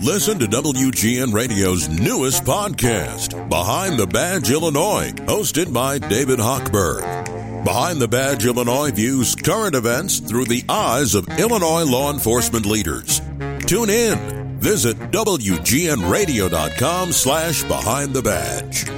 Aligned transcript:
Listen 0.00 0.38
to 0.38 0.46
WGN 0.46 1.32
Radio's 1.32 1.88
newest 1.88 2.44
podcast, 2.44 3.48
Behind 3.48 3.98
the 3.98 4.06
Badge 4.06 4.50
Illinois, 4.50 5.12
hosted 5.26 5.72
by 5.72 5.98
David 5.98 6.38
Hochberg. 6.38 7.64
Behind 7.64 8.00
the 8.00 8.08
Badge 8.08 8.46
Illinois 8.46 8.90
views 8.90 9.36
current 9.36 9.74
events 9.76 10.18
through 10.18 10.46
the 10.46 10.64
eyes 10.68 11.14
of 11.14 11.28
Illinois 11.38 11.84
law 11.84 12.12
enforcement 12.12 12.66
leaders. 12.66 13.20
Tune 13.66 13.90
in. 13.90 14.58
Visit 14.58 14.96
WGNRadio.com 15.12 17.12
slash 17.12 17.62
Behind 17.64 18.12
the 18.12 18.22
Badge. 18.22 18.88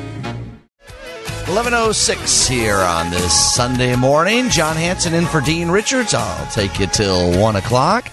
1106 1.46 2.46
here 2.46 2.78
on 2.78 3.10
this 3.10 3.54
Sunday 3.54 3.94
morning. 3.96 4.48
John 4.48 4.76
Hanson 4.76 5.12
in 5.12 5.26
for 5.26 5.42
Dean 5.42 5.70
Richards. 5.70 6.14
I'll 6.14 6.50
take 6.50 6.80
you 6.80 6.86
till 6.86 7.38
1 7.38 7.56
o'clock. 7.56 8.10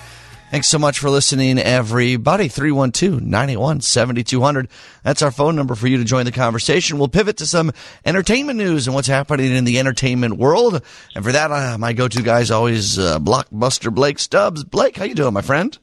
Thanks 0.51 0.67
so 0.67 0.77
much 0.77 0.99
for 0.99 1.09
listening, 1.09 1.57
everybody. 1.57 2.49
312 2.49 3.21
981 3.21 3.79
7200. 3.79 4.67
That's 5.01 5.21
our 5.21 5.31
phone 5.31 5.55
number 5.55 5.75
for 5.75 5.87
you 5.87 5.95
to 5.95 6.03
join 6.03 6.25
the 6.25 6.33
conversation. 6.33 6.97
We'll 6.97 7.07
pivot 7.07 7.37
to 7.37 7.45
some 7.45 7.71
entertainment 8.03 8.57
news 8.57 8.85
and 8.85 8.93
what's 8.93 9.07
happening 9.07 9.55
in 9.55 9.63
the 9.63 9.79
entertainment 9.79 10.35
world. 10.35 10.83
And 11.15 11.23
for 11.23 11.31
that, 11.31 11.51
uh, 11.51 11.77
my 11.77 11.93
go 11.93 12.09
to 12.09 12.21
guy 12.21 12.41
is 12.41 12.51
always 12.51 12.99
uh, 12.99 13.19
Blockbuster 13.19 13.95
Blake 13.95 14.19
Stubbs. 14.19 14.65
Blake, 14.65 14.97
how 14.97 15.05
you 15.05 15.15
doing, 15.15 15.33
my 15.33 15.41
friend? 15.41 15.77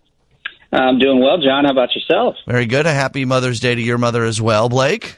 I'm 0.71 0.99
doing 0.99 1.19
well, 1.19 1.39
John. 1.39 1.65
How 1.65 1.71
about 1.71 1.95
yourself? 1.95 2.37
Very 2.47 2.67
good. 2.67 2.85
A 2.85 2.93
happy 2.93 3.25
Mother's 3.25 3.61
Day 3.61 3.75
to 3.75 3.81
your 3.81 3.97
mother 3.97 4.23
as 4.23 4.39
well, 4.39 4.69
Blake. 4.69 5.17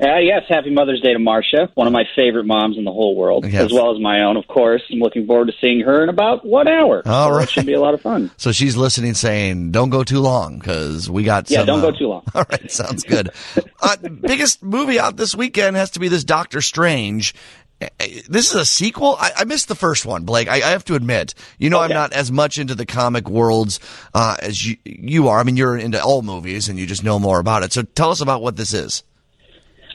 Uh, 0.00 0.18
yes, 0.18 0.42
happy 0.48 0.70
Mother's 0.70 1.00
Day 1.00 1.12
to 1.12 1.18
Marcia, 1.18 1.70
one 1.74 1.88
of 1.88 1.92
my 1.92 2.04
favorite 2.14 2.44
moms 2.46 2.78
in 2.78 2.84
the 2.84 2.92
whole 2.92 3.16
world, 3.16 3.44
Yes. 3.44 3.64
as 3.64 3.72
well 3.72 3.92
as 3.92 4.00
my 4.00 4.22
own, 4.22 4.36
of 4.36 4.46
course. 4.46 4.80
I'm 4.92 5.00
looking 5.00 5.26
forward 5.26 5.46
to 5.48 5.54
seeing 5.60 5.80
her 5.80 6.04
in 6.04 6.08
about 6.08 6.46
one 6.46 6.68
hour. 6.68 7.02
All 7.04 7.30
so 7.30 7.34
right. 7.34 7.42
It 7.42 7.50
should 7.50 7.66
be 7.66 7.72
a 7.72 7.80
lot 7.80 7.94
of 7.94 8.00
fun. 8.00 8.30
So 8.36 8.52
she's 8.52 8.76
listening, 8.76 9.14
saying, 9.14 9.72
"Don't 9.72 9.90
go 9.90 10.04
too 10.04 10.20
long 10.20 10.60
because 10.60 11.10
we 11.10 11.24
got 11.24 11.50
Yeah, 11.50 11.58
some." 11.58 11.66
don't 11.66 11.78
uh, 11.80 11.90
go 11.90 11.98
too 11.98 12.06
long. 12.06 12.22
All 12.34 12.44
right, 12.48 12.70
sounds 12.70 13.02
good. 13.02 13.30
uh, 13.82 13.96
biggest 14.20 14.62
movie 14.62 15.00
out 15.00 15.16
this 15.16 15.34
weekend 15.34 15.74
has 15.76 15.90
to 15.90 16.00
be 16.00 16.06
this 16.06 16.22
Doctor 16.22 16.60
Strange. 16.60 17.34
Uh, 17.82 17.86
This 18.28 18.50
is 18.50 18.54
a 18.54 18.64
sequel. 18.64 19.16
I, 19.18 19.32
I 19.38 19.44
missed 19.46 19.66
the 19.66 19.74
first 19.74 20.06
one, 20.06 20.22
Blake. 20.24 20.46
I, 20.48 20.56
I 20.56 20.70
have 20.70 20.84
to 20.84 20.94
admit. 20.94 21.34
You 21.58 21.70
know, 21.70 21.80
I'm 21.80 21.90
not 21.90 22.12
as 22.12 22.30
much 22.30 22.58
into 22.58 22.76
the 22.76 22.86
comic 22.86 23.28
worlds 23.28 23.80
uh, 24.14 24.36
as 24.40 24.64
you, 24.64 24.76
you 24.84 25.26
are. 25.28 25.40
I 25.40 25.42
mean, 25.42 25.56
you're 25.56 25.76
into 25.76 26.00
all 26.00 26.22
movies 26.22 26.68
and 26.68 26.78
you 26.78 26.86
just 26.86 27.02
know 27.02 27.18
more 27.18 27.40
about 27.40 27.64
it. 27.64 27.72
So 27.72 27.82
tell 27.82 28.10
us 28.12 28.20
about 28.20 28.42
what 28.42 28.54
this 28.56 28.72
is. 28.74 29.02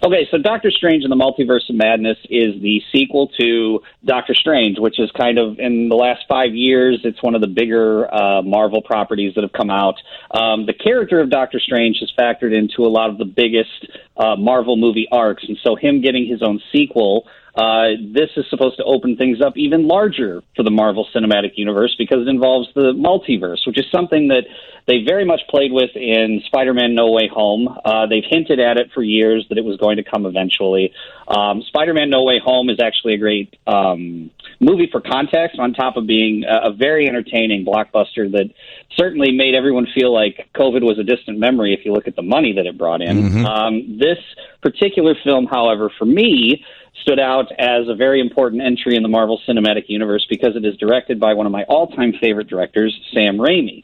Okay, 0.05 0.27
so 0.29 0.37
Doctor 0.37 0.69
Strange 0.69 1.05
and 1.05 1.11
the 1.11 1.15
Multiverse 1.15 1.69
of 1.69 1.75
Madness 1.77 2.17
is 2.25 2.61
the 2.61 2.81
sequel 2.91 3.29
to 3.39 3.79
Doctor 4.03 4.35
Strange, 4.35 4.77
which 4.77 4.99
is 4.99 5.09
kind 5.11 5.39
of 5.39 5.59
in 5.59 5.87
the 5.87 5.95
last 5.95 6.25
five 6.27 6.53
years, 6.53 6.99
it's 7.05 7.23
one 7.23 7.35
of 7.35 7.41
the 7.41 7.47
bigger 7.47 8.13
uh, 8.13 8.41
Marvel 8.41 8.81
properties 8.81 9.33
that 9.35 9.45
have 9.45 9.53
come 9.53 9.69
out. 9.69 9.95
Um, 10.31 10.65
the 10.65 10.73
character 10.73 11.21
of 11.21 11.29
Doctor 11.29 11.57
Strange 11.57 11.99
has 12.01 12.11
factored 12.19 12.53
into 12.53 12.85
a 12.85 12.91
lot 12.91 13.11
of 13.11 13.17
the 13.17 13.23
biggest 13.23 13.87
uh, 14.17 14.35
Marvel 14.35 14.75
movie 14.75 15.07
arcs, 15.09 15.45
and 15.47 15.57
so 15.63 15.77
him 15.77 16.01
getting 16.01 16.27
his 16.27 16.43
own 16.43 16.59
sequel. 16.73 17.25
Uh, 17.55 17.89
this 18.13 18.29
is 18.35 18.45
supposed 18.49 18.77
to 18.77 18.83
open 18.83 19.15
things 19.15 19.39
up 19.39 19.53
even 19.55 19.87
larger 19.87 20.41
for 20.55 20.63
the 20.63 20.71
Marvel 20.71 21.07
Cinematic 21.15 21.51
Universe 21.55 21.95
because 21.99 22.19
it 22.21 22.27
involves 22.27 22.67
the 22.73 22.93
multiverse, 22.93 23.67
which 23.67 23.77
is 23.77 23.85
something 23.91 24.29
that 24.29 24.45
they 24.87 25.03
very 25.07 25.23
much 25.23 25.41
played 25.49 25.71
with 25.71 25.91
in 25.95 26.41
Spider-Man: 26.47 26.95
No 26.95 27.11
Way 27.11 27.29
Home. 27.31 27.67
Uh, 27.85 28.07
they've 28.07 28.23
hinted 28.27 28.59
at 28.59 28.77
it 28.77 28.89
for 28.93 29.03
years 29.03 29.45
that 29.49 29.59
it 29.59 29.63
was 29.63 29.77
going 29.77 29.97
to 29.97 30.03
come 30.03 30.25
eventually. 30.25 30.93
Um, 31.27 31.61
Spider-Man: 31.67 32.09
No 32.09 32.23
Way 32.23 32.39
Home 32.43 32.69
is 32.69 32.79
actually 32.81 33.13
a 33.13 33.19
great 33.19 33.55
um, 33.67 34.31
movie 34.59 34.89
for 34.91 34.99
context, 34.99 35.59
on 35.59 35.73
top 35.73 35.95
of 35.95 36.07
being 36.07 36.45
a, 36.45 36.69
a 36.69 36.73
very 36.73 37.07
entertaining 37.07 37.65
blockbuster 37.65 38.31
that 38.31 38.49
certainly 38.97 39.31
made 39.31 39.53
everyone 39.53 39.87
feel 39.93 40.11
like 40.11 40.49
COVID 40.55 40.81
was 40.81 40.97
a 40.97 41.03
distant 41.03 41.37
memory. 41.37 41.73
If 41.73 41.85
you 41.85 41.93
look 41.93 42.07
at 42.07 42.15
the 42.15 42.23
money 42.23 42.53
that 42.53 42.65
it 42.65 42.77
brought 42.79 43.01
in, 43.01 43.45
um, 43.45 43.99
this 43.99 44.17
particular 44.61 45.13
film, 45.23 45.45
however, 45.45 45.91
for 45.97 46.05
me 46.05 46.65
stood 47.01 47.19
out 47.19 47.51
as 47.57 47.87
a 47.87 47.95
very 47.95 48.21
important 48.21 48.61
entry 48.61 48.95
in 48.95 49.03
the 49.03 49.09
Marvel 49.09 49.39
Cinematic 49.47 49.85
Universe 49.87 50.25
because 50.29 50.55
it 50.55 50.65
is 50.65 50.77
directed 50.77 51.19
by 51.19 51.33
one 51.33 51.45
of 51.45 51.51
my 51.51 51.63
all 51.63 51.87
time 51.87 52.13
favorite 52.21 52.47
directors, 52.47 52.97
Sam 53.13 53.37
Raimi, 53.37 53.83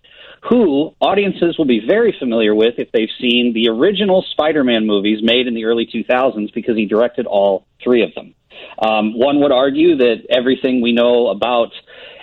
who 0.50 0.94
audiences 1.02 1.58
will 1.58 1.66
be 1.66 1.81
very 1.86 2.16
familiar 2.18 2.56
with 2.56 2.75
if 2.78 2.92
they've 2.92 3.09
seen 3.20 3.53
the 3.53 3.70
original 3.70 4.24
Spider 4.31 4.64
Man 4.64 4.86
movies 4.86 5.20
made 5.22 5.47
in 5.47 5.53
the 5.53 5.66
early 5.66 5.86
2000s 5.86 6.53
because 6.53 6.78
he 6.78 6.86
directed 6.86 7.25
all 7.25 7.66
three 7.84 8.03
of 8.03 8.14
them. 8.14 8.36
Um, 8.81 9.18
one 9.18 9.41
would 9.41 9.52
argue 9.52 9.97
that 9.97 10.26
everything 10.30 10.81
we 10.81 10.91
know 10.91 11.28
about 11.28 11.72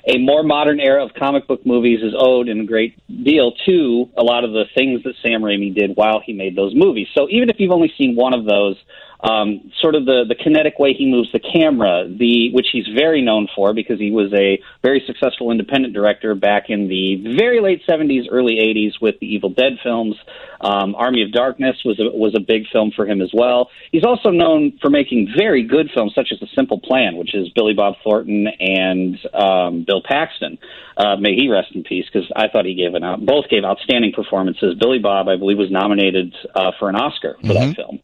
a 0.07 0.19
more 0.19 0.43
modern 0.43 0.79
era 0.79 1.05
of 1.05 1.15
comic 1.15 1.49
book 1.49 1.67
movies 1.67 2.01
is 2.03 2.15
owed 2.17 2.49
in 2.49 2.61
a 2.61 2.65
great 2.65 2.95
deal 3.25 3.53
to 3.67 4.09
a 4.17 4.23
lot 4.23 4.45
of 4.45 4.53
the 4.53 4.65
things 4.75 5.03
that 5.03 5.15
Sam 5.23 5.43
Raimi 5.43 5.75
did 5.75 5.97
while 5.97 6.23
he 6.25 6.33
made 6.33 6.55
those 6.55 6.75
movies. 6.75 7.09
So 7.13 7.27
even 7.29 7.51
if 7.51 7.57
you've 7.59 7.73
only 7.73 7.93
seen 7.99 8.15
one 8.15 8.33
of 8.33 8.45
those, 8.45 8.77
um, 9.21 9.73
sort 9.81 9.95
of 9.95 10.05
the, 10.05 10.25
the 10.29 10.35
kinetic 10.35 10.79
way 10.79 10.93
he 10.93 11.07
moves 11.07 11.31
the 11.33 11.41
camera, 11.41 12.07
the 12.09 12.51
which 12.53 12.67
he's 12.73 12.87
very 12.95 13.23
known 13.23 13.49
for 13.55 13.75
because 13.75 13.99
he 13.99 14.11
was 14.11 14.33
a 14.33 14.61
very 14.83 15.03
successful 15.07 15.51
independent 15.51 15.95
director 15.95 16.35
back 16.35 16.65
in 16.69 16.89
the 16.89 17.37
very 17.37 17.61
late 17.61 17.83
70s, 17.89 18.25
early 18.31 18.57
80s 18.57 19.01
with 19.01 19.19
the 19.21 19.27
Evil 19.27 19.51
Dead 19.51 19.79
films. 19.83 20.17
Um, 20.61 20.95
Army 20.95 21.23
of 21.23 21.33
Darkness 21.33 21.77
was 21.85 22.01
a, 22.01 22.17
was 22.17 22.35
a 22.35 22.41
big 22.41 22.65
film 22.73 22.93
for 22.95 23.07
him 23.07 23.21
as 23.21 23.31
well. 23.33 23.71
He's 23.93 24.05
also 24.05 24.31
known 24.31 24.79
for 24.81 24.91
making 24.91 25.35
very 25.37 25.63
good 25.63 25.91
films 25.95 26.13
such 26.15 26.29
as 26.33 26.41
The 26.41 26.49
Simple 26.55 26.81
Plan, 26.81 27.17
which 27.17 27.35
is 27.35 27.49
Billy 27.55 27.75
Bob 27.75 27.95
Thornton 28.03 28.47
and 28.59 29.19
um, 29.35 29.85
Bill 29.87 30.03
Paxton. 30.03 30.59
Uh, 30.97 31.17
may 31.17 31.35
he 31.35 31.49
rest 31.49 31.73
in 31.75 31.83
peace 31.85 32.07
because 32.11 32.31
I 32.35 32.49
thought 32.49 32.65
he 32.65 32.75
gave 32.75 32.95
an 32.95 33.05
out, 33.05 33.25
both 33.25 33.49
gave 33.51 33.65
outstanding 33.65 34.13
performances. 34.13 34.77
Billy 34.81 34.99
Bob, 34.99 35.29
I 35.29 35.37
believe, 35.37 35.59
was 35.59 35.71
nominated 35.71 36.35
uh, 36.55 36.73
for 36.79 36.89
an 36.89 36.97
Oscar 36.97 37.37
for 37.43 37.53
that 37.53 37.77
film. 37.77 38.01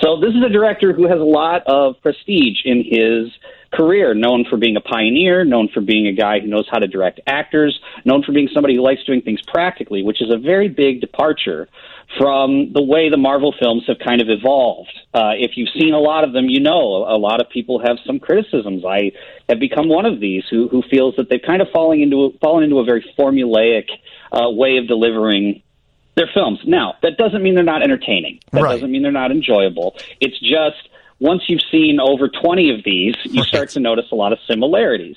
So 0.00 0.20
this 0.20 0.30
is 0.30 0.42
a 0.46 0.52
director 0.66 0.92
who 0.92 1.06
has 1.06 1.20
a 1.20 1.24
lot 1.24 1.62
of 1.66 1.94
prestige 2.02 2.58
in 2.64 2.82
his 2.84 3.32
career, 3.72 4.14
known 4.14 4.44
for 4.50 4.56
being 4.56 4.76
a 4.76 4.80
pioneer, 4.80 5.44
known 5.44 5.68
for 5.72 5.80
being 5.80 6.08
a 6.08 6.12
guy 6.12 6.40
who 6.40 6.48
knows 6.48 6.66
how 6.70 6.78
to 6.78 6.88
direct 6.88 7.20
actors, 7.26 7.78
known 8.04 8.22
for 8.24 8.32
being 8.32 8.48
somebody 8.52 8.74
who 8.74 8.82
likes 8.82 9.04
doing 9.04 9.22
things 9.22 9.40
practically, 9.46 10.02
which 10.02 10.20
is 10.20 10.28
a 10.32 10.38
very 10.38 10.68
big 10.68 11.00
departure 11.00 11.68
from 12.18 12.72
the 12.72 12.82
way 12.82 13.10
the 13.10 13.16
Marvel 13.16 13.54
films 13.60 13.84
have 13.86 13.98
kind 14.04 14.20
of 14.20 14.28
evolved. 14.28 14.92
Uh, 15.14 15.32
if 15.38 15.52
you've 15.56 15.68
seen 15.78 15.94
a 15.94 15.98
lot 15.98 16.24
of 16.24 16.32
them, 16.32 16.46
you 16.48 16.60
know 16.60 17.04
a 17.06 17.18
lot 17.18 17.40
of 17.40 17.48
people 17.50 17.80
have 17.84 17.98
some 18.04 18.18
criticisms. 18.18 18.84
I 18.84 19.12
have 19.48 19.60
become 19.60 19.88
one 19.88 20.06
of 20.06 20.18
these 20.20 20.44
who 20.50 20.68
who 20.68 20.82
feels 20.90 21.14
that 21.16 21.28
they've 21.28 21.42
kind 21.44 21.62
of 21.62 21.68
fallen 21.72 22.00
into 22.00 22.32
fallen 22.40 22.64
into 22.64 22.78
a 22.78 22.84
very 22.84 23.04
formulaic 23.18 23.86
uh, 24.32 24.50
way 24.50 24.78
of 24.78 24.88
delivering 24.88 25.62
their 26.16 26.28
films. 26.32 26.58
Now, 26.66 26.94
that 27.02 27.18
doesn't 27.18 27.42
mean 27.42 27.54
they're 27.54 27.62
not 27.62 27.82
entertaining. 27.82 28.40
That 28.52 28.62
Right. 28.62 28.72
doesn't 28.72 28.90
mean 28.90 29.02
they're 29.02 29.12
not 29.12 29.30
enjoyable. 29.30 29.94
It's 30.20 30.38
just 30.40 30.88
once 31.20 31.42
you've 31.48 31.62
seen 31.70 32.00
over 32.00 32.28
20 32.28 32.70
of 32.70 32.82
these, 32.84 33.14
you 33.24 33.42
start 33.42 33.68
to 33.70 33.80
notice 33.80 34.06
a 34.10 34.14
lot 34.14 34.32
of 34.32 34.38
similarities. 34.48 35.16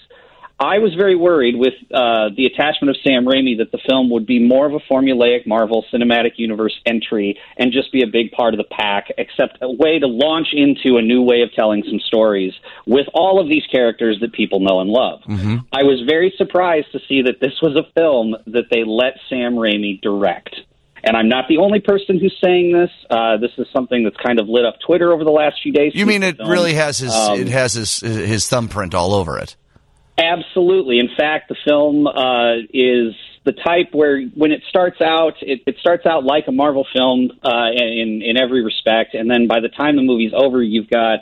I 0.61 0.79
was 0.79 0.93
very 0.93 1.15
worried 1.15 1.55
with 1.55 1.73
uh, 1.93 2.31
the 2.35 2.45
attachment 2.45 2.89
of 2.89 2.97
Sam 3.01 3.23
Raimi 3.25 3.57
that 3.59 3.71
the 3.71 3.77
film 3.89 4.09
would 4.09 4.25
be 4.25 4.39
more 4.45 4.65
of 4.65 4.73
a 4.73 4.79
formulaic 4.91 5.47
Marvel 5.47 5.85
Cinematic 5.89 6.31
Universe 6.35 6.77
entry 6.85 7.39
and 7.55 7.71
just 7.71 7.93
be 7.93 8.01
a 8.03 8.07
big 8.07 8.31
part 8.31 8.53
of 8.53 8.57
the 8.57 8.65
pack, 8.65 9.07
except 9.17 9.57
a 9.61 9.71
way 9.71 9.99
to 9.99 10.07
launch 10.07 10.49
into 10.51 10.97
a 10.97 11.01
new 11.01 11.21
way 11.21 11.43
of 11.43 11.53
telling 11.53 11.83
some 11.85 12.01
stories 12.01 12.51
with 12.85 13.07
all 13.13 13.39
of 13.39 13.47
these 13.47 13.63
characters 13.71 14.17
that 14.19 14.33
people 14.33 14.59
know 14.59 14.81
and 14.81 14.89
love. 14.89 15.21
I 15.71 15.83
was 15.83 16.01
very 16.05 16.33
surprised 16.37 16.91
to 16.91 16.99
see 17.07 17.21
that 17.21 17.39
this 17.39 17.53
was 17.61 17.77
a 17.77 17.89
film 17.97 18.35
that 18.47 18.65
they 18.69 18.83
let 18.83 19.13
Sam 19.29 19.53
Raimi 19.55 20.01
direct. 20.01 20.55
And 21.03 21.15
I'm 21.15 21.29
not 21.29 21.47
the 21.47 21.57
only 21.57 21.79
person 21.79 22.19
who's 22.19 22.35
saying 22.43 22.73
this. 22.73 22.91
Uh, 23.09 23.37
this 23.37 23.51
is 23.57 23.67
something 23.73 24.03
that's 24.03 24.17
kind 24.17 24.39
of 24.39 24.47
lit 24.47 24.65
up 24.65 24.75
Twitter 24.85 25.11
over 25.11 25.23
the 25.23 25.31
last 25.31 25.57
few 25.61 25.71
days. 25.71 25.93
You 25.95 26.05
mean 26.05 26.23
it 26.23 26.37
really 26.39 26.73
has 26.73 26.97
his 26.99 27.13
Um, 27.13 27.39
it 27.39 27.47
has 27.47 27.73
his 27.73 27.99
his 27.99 28.47
thumbprint 28.49 28.93
all 28.93 29.13
over 29.13 29.37
it? 29.37 29.55
Absolutely. 30.17 30.99
In 30.99 31.09
fact, 31.17 31.47
the 31.47 31.55
film 31.65 32.05
uh, 32.05 32.55
is 32.73 33.15
the 33.45 33.53
type 33.53 33.93
where 33.93 34.21
when 34.35 34.51
it 34.51 34.61
starts 34.67 34.99
out, 35.01 35.35
it, 35.41 35.61
it 35.65 35.77
starts 35.79 36.05
out 36.05 36.25
like 36.25 36.45
a 36.47 36.51
Marvel 36.51 36.85
film 36.93 37.31
uh, 37.43 37.71
in 37.73 38.21
in 38.21 38.37
every 38.37 38.63
respect, 38.63 39.13
and 39.13 39.29
then 39.29 39.47
by 39.47 39.61
the 39.61 39.69
time 39.69 39.95
the 39.95 40.01
movie's 40.01 40.33
over, 40.35 40.61
you've 40.61 40.89
got 40.89 41.19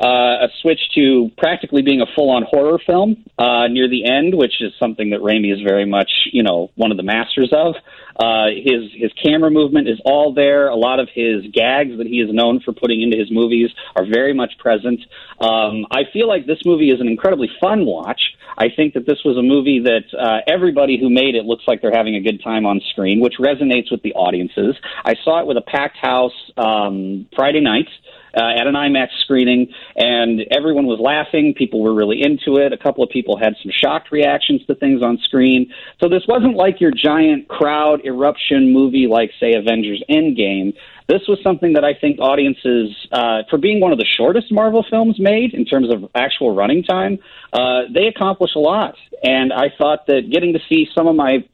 uh, 0.00 0.46
a 0.46 0.48
switch 0.60 0.80
to 0.94 1.30
practically 1.38 1.82
being 1.82 2.00
a 2.00 2.06
full-on 2.14 2.44
horror 2.48 2.78
film 2.84 3.24
uh, 3.38 3.68
near 3.68 3.88
the 3.88 4.04
end, 4.04 4.34
which 4.34 4.60
is 4.60 4.72
something 4.78 5.10
that 5.10 5.20
Raimi 5.20 5.52
is 5.52 5.60
very 5.60 5.86
much, 5.86 6.10
you 6.32 6.42
know, 6.42 6.70
one 6.74 6.90
of 6.90 6.96
the 6.96 7.02
masters 7.02 7.50
of. 7.52 7.74
Uh, 8.16 8.46
his 8.54 8.92
his 8.94 9.12
camera 9.22 9.50
movement 9.50 9.88
is 9.88 10.00
all 10.04 10.32
there. 10.32 10.68
A 10.68 10.76
lot 10.76 11.00
of 11.00 11.08
his 11.12 11.42
gags 11.52 11.98
that 11.98 12.06
he 12.06 12.20
is 12.20 12.32
known 12.32 12.60
for 12.60 12.72
putting 12.72 13.02
into 13.02 13.16
his 13.16 13.30
movies 13.30 13.70
are 13.96 14.06
very 14.06 14.32
much 14.32 14.52
present. 14.58 15.00
Um, 15.40 15.86
I 15.90 16.02
feel 16.12 16.28
like 16.28 16.46
this 16.46 16.60
movie 16.64 16.90
is 16.90 17.00
an 17.00 17.08
incredibly 17.08 17.50
fun 17.60 17.86
watch. 17.86 18.20
I 18.56 18.68
think 18.68 18.94
that 18.94 19.04
this 19.04 19.18
was 19.24 19.36
a 19.36 19.42
movie 19.42 19.80
that 19.80 20.16
uh, 20.16 20.38
everybody 20.46 20.98
who 20.98 21.10
made 21.10 21.34
it 21.34 21.44
looks 21.44 21.64
like 21.66 21.82
they're 21.82 21.94
having 21.94 22.14
a 22.14 22.20
good 22.20 22.40
time 22.42 22.66
on 22.66 22.80
screen, 22.90 23.20
which 23.20 23.34
resonates 23.40 23.90
with 23.90 24.02
the 24.02 24.12
audiences. 24.14 24.76
I 25.04 25.14
saw 25.24 25.40
it 25.40 25.46
with 25.46 25.56
a 25.56 25.62
packed 25.62 25.96
house 25.96 26.52
um, 26.56 27.26
Friday 27.34 27.60
night 27.60 27.88
uh, 28.36 28.60
at 28.60 28.66
an 28.66 28.74
IMAX 28.74 29.08
screening, 29.22 29.72
and 29.96 30.40
everyone 30.50 30.86
was 30.86 30.98
laughing. 31.00 31.54
People 31.56 31.82
were 31.82 31.94
really 31.94 32.22
into 32.22 32.56
it. 32.58 32.72
A 32.72 32.78
couple 32.78 33.04
of 33.04 33.10
people 33.10 33.36
had 33.36 33.54
some 33.62 33.72
shocked 33.72 34.10
reactions 34.10 34.64
to 34.66 34.74
things 34.74 35.02
on 35.02 35.18
screen. 35.18 35.72
So 36.00 36.08
this 36.08 36.22
wasn't 36.26 36.56
like 36.56 36.80
your 36.80 36.90
giant 36.90 37.48
crowd 37.48 38.04
eruption 38.04 38.72
movie 38.72 39.06
like, 39.06 39.30
say, 39.40 39.54
Avengers 39.54 40.02
Endgame. 40.10 40.74
This 41.08 41.22
was 41.28 41.38
something 41.42 41.74
that 41.74 41.84
I 41.84 41.92
think 41.94 42.18
audiences, 42.18 42.96
uh, 43.12 43.42
for 43.50 43.58
being 43.58 43.80
one 43.80 43.92
of 43.92 43.98
the 43.98 44.06
shortest 44.06 44.50
Marvel 44.50 44.84
films 44.88 45.16
made 45.18 45.52
in 45.52 45.66
terms 45.66 45.92
of 45.92 46.10
actual 46.14 46.54
running 46.54 46.82
time, 46.82 47.18
uh, 47.52 47.82
they 47.92 48.06
accomplished 48.06 48.56
a 48.56 48.60
lot. 48.60 48.94
And 49.22 49.52
I 49.52 49.66
thought 49.76 50.06
that 50.06 50.30
getting 50.32 50.54
to 50.54 50.60
see 50.68 50.88
some 50.94 51.06
of 51.06 51.14
my 51.14 51.44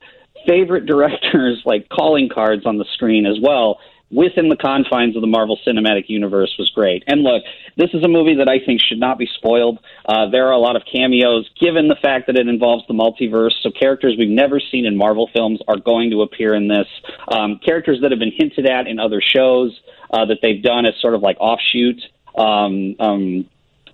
favorite 0.46 0.86
directors 0.94 1.62
like 1.64 1.88
calling 1.88 2.28
cards 2.28 2.64
on 2.64 2.78
the 2.78 2.86
screen 2.94 3.26
as 3.26 3.38
well 3.42 3.80
within 4.10 4.48
the 4.48 4.56
confines 4.56 5.14
of 5.14 5.20
the 5.20 5.28
Marvel 5.28 5.58
Cinematic 5.66 6.08
Universe 6.08 6.54
was 6.58 6.70
great. 6.70 7.04
And 7.06 7.22
look, 7.22 7.44
this 7.76 7.90
is 7.94 8.02
a 8.02 8.08
movie 8.08 8.34
that 8.36 8.48
I 8.48 8.58
think 8.64 8.80
should 8.80 8.98
not 8.98 9.18
be 9.18 9.28
spoiled. 9.36 9.78
Uh, 10.04 10.28
there 10.30 10.48
are 10.48 10.52
a 10.52 10.58
lot 10.58 10.76
of 10.76 10.82
cameos, 10.90 11.48
given 11.60 11.88
the 11.88 11.96
fact 12.00 12.26
that 12.26 12.36
it 12.36 12.48
involves 12.48 12.84
the 12.88 12.94
multiverse. 12.94 13.52
So 13.62 13.70
characters 13.70 14.16
we've 14.18 14.28
never 14.28 14.60
seen 14.60 14.84
in 14.84 14.96
Marvel 14.96 15.30
films 15.32 15.60
are 15.68 15.78
going 15.78 16.10
to 16.10 16.22
appear 16.22 16.54
in 16.54 16.68
this. 16.68 16.88
Um, 17.28 17.60
characters 17.64 18.00
that 18.02 18.10
have 18.10 18.18
been 18.18 18.32
hinted 18.36 18.66
at 18.66 18.86
in 18.86 18.98
other 18.98 19.20
shows 19.20 19.78
uh, 20.12 20.24
that 20.26 20.38
they've 20.42 20.62
done 20.62 20.86
as 20.86 20.94
sort 21.00 21.14
of 21.14 21.22
like 21.22 21.36
offshoot. 21.38 22.00
Um, 22.36 22.96
um, 22.98 23.48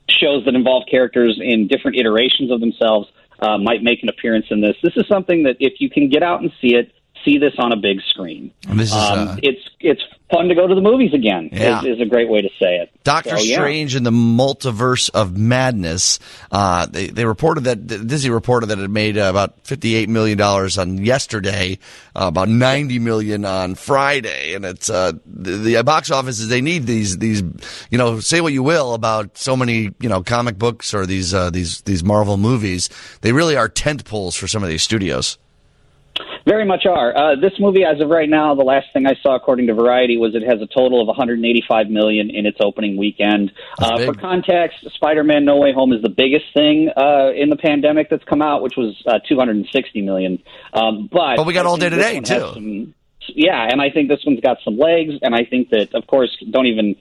shows 0.09 0.45
that 0.45 0.55
involve 0.55 0.85
characters 0.91 1.39
in 1.43 1.67
different 1.69 1.99
iterations 1.99 2.51
of 2.51 2.61
themselves 2.61 3.09
uh, 3.41 3.59
might 3.59 3.83
make 3.83 4.03
an 4.03 4.09
appearance 4.09 4.47
in 4.51 4.61
this. 4.61 4.77
This 4.83 4.97
is 4.97 5.07
something 5.09 5.43
that 5.45 5.57
if 5.61 5.81
you 5.81 5.91
can 5.91 6.09
get 6.09 6.23
out 6.23 6.41
and 6.41 6.51
see 6.61 6.75
it, 6.75 6.93
see 7.27 7.39
this 7.39 7.53
on 7.59 7.73
a 7.73 7.77
big 7.77 8.01
screen. 8.09 8.53
This 8.73 8.89
is, 8.89 8.95
um, 8.95 9.29
uh, 9.29 9.37
it's 9.43 9.69
it's 9.81 10.03
fun 10.31 10.49
to 10.49 10.55
go 10.55 10.67
to 10.67 10.75
the 10.75 10.81
movies 10.81 11.13
again. 11.13 11.51
Yeah. 11.53 11.81
Is, 11.81 11.97
is 11.97 12.01
a 12.01 12.07
great 12.07 12.29
way 12.29 12.41
to 12.41 12.49
say 12.59 12.77
it. 12.77 12.91
Doctor 13.05 13.37
So, 13.37 13.43
yeah. 13.43 13.57
Strange 13.57 13.95
and 13.95 14.07
the 14.07 14.11
Multiverse 14.11 15.11
of 15.11 15.37
Madness. 15.37 16.19
Uh, 16.51 16.87
they, 16.87 17.09
they 17.09 17.25
reported 17.25 17.65
that 17.65 17.87
Disney 17.87 18.31
reported 18.31 18.67
that 18.67 18.79
it 18.79 18.89
made 18.89 19.19
uh, 19.19 19.29
about 19.29 19.67
fifty-eight 19.67 20.09
million 20.09 20.39
dollars 20.39 20.79
on 20.79 21.05
yesterday, 21.05 21.79
uh, 22.15 22.27
about 22.29 22.49
ninety 22.49 22.99
million 22.99 23.45
on 23.45 23.75
Friday, 23.75 24.55
and 24.55 24.65
it's 24.65 24.89
uh, 24.89 25.13
the, 25.27 25.51
the 25.51 25.85
box 25.85 26.11
offices. 26.11 26.49
They 26.49 26.63
need 26.63 26.87
these 26.87 27.19
these 27.19 27.43
you 27.91 27.99
know 27.99 28.21
say 28.21 28.41
what 28.41 28.53
you 28.53 28.63
will 28.63 28.95
about 28.95 29.37
so 29.37 29.57
many 29.57 29.91
you 30.01 30.09
know 30.09 30.23
comic 30.23 30.59
books 30.59 30.95
or 30.95 31.07
these 31.07 31.35
uh, 31.35 31.51
these 31.51 31.83
these 31.83 32.03
Marvel 32.05 32.37
movies. 32.37 32.89
They 33.21 33.33
really 33.33 33.57
are 33.57 33.69
tent 33.69 34.05
poles 34.05 34.37
for 34.37 34.49
some 34.49 34.63
of 34.63 34.69
these 34.69 34.83
studios. 34.83 35.39
Very 36.47 36.65
much 36.65 36.87
are. 36.87 37.17
Uh, 37.17 37.35
this 37.35 37.53
movie, 37.59 37.83
as 37.85 38.01
of 38.01 38.09
right 38.09 38.29
now, 38.29 38.55
the 38.55 38.63
last 38.63 38.87
thing 38.93 39.05
I 39.05 39.15
saw, 39.21 39.35
according 39.35 39.67
to 39.67 39.75
Variety, 39.75 40.17
was 40.17 40.37
it 40.37 40.43
has 40.43 40.63
a 40.63 40.67
total 40.67 41.01
of 41.01 41.09
185 41.09 41.89
million 41.91 42.31
in 42.31 42.47
its 42.47 42.59
opening 42.61 42.97
weekend. 42.97 43.51
Uh, 43.81 43.99
for 44.07 44.15
context, 44.15 44.79
Spider-Man: 44.95 45.45
No 45.45 45.57
Way 45.57 45.73
Home 45.73 45.93
is 45.93 46.03
the 46.03 46.09
biggest 46.09 46.45
thing 46.55 46.89
uh, 46.97 47.33
in 47.35 47.51
the 47.51 47.57
pandemic 47.57 48.11
that's 48.11 48.23
come 48.25 48.43
out, 48.43 48.63
which 48.63 48.75
was 48.77 48.95
uh, 49.07 49.19
260 49.29 50.03
million. 50.03 50.39
Um, 50.73 51.09
but 51.11 51.37
But 51.37 51.47
we 51.47 51.53
got 51.53 51.67
all 51.67 51.77
day 51.79 51.89
today, 51.91 52.21
too. 52.21 52.39
some- 52.55 52.95
yeah, 53.35 53.67
and 53.69 53.83
I 53.83 53.91
think 53.91 54.09
this 54.09 54.21
one's 54.25 54.39
got 54.39 54.59
some 54.65 54.79
legs, 54.79 55.15
and 55.23 55.35
I 55.35 55.45
think 55.45 55.71
that, 55.71 55.95
of 55.95 56.07
course, 56.07 56.31
don't 56.49 56.67
even 56.67 56.95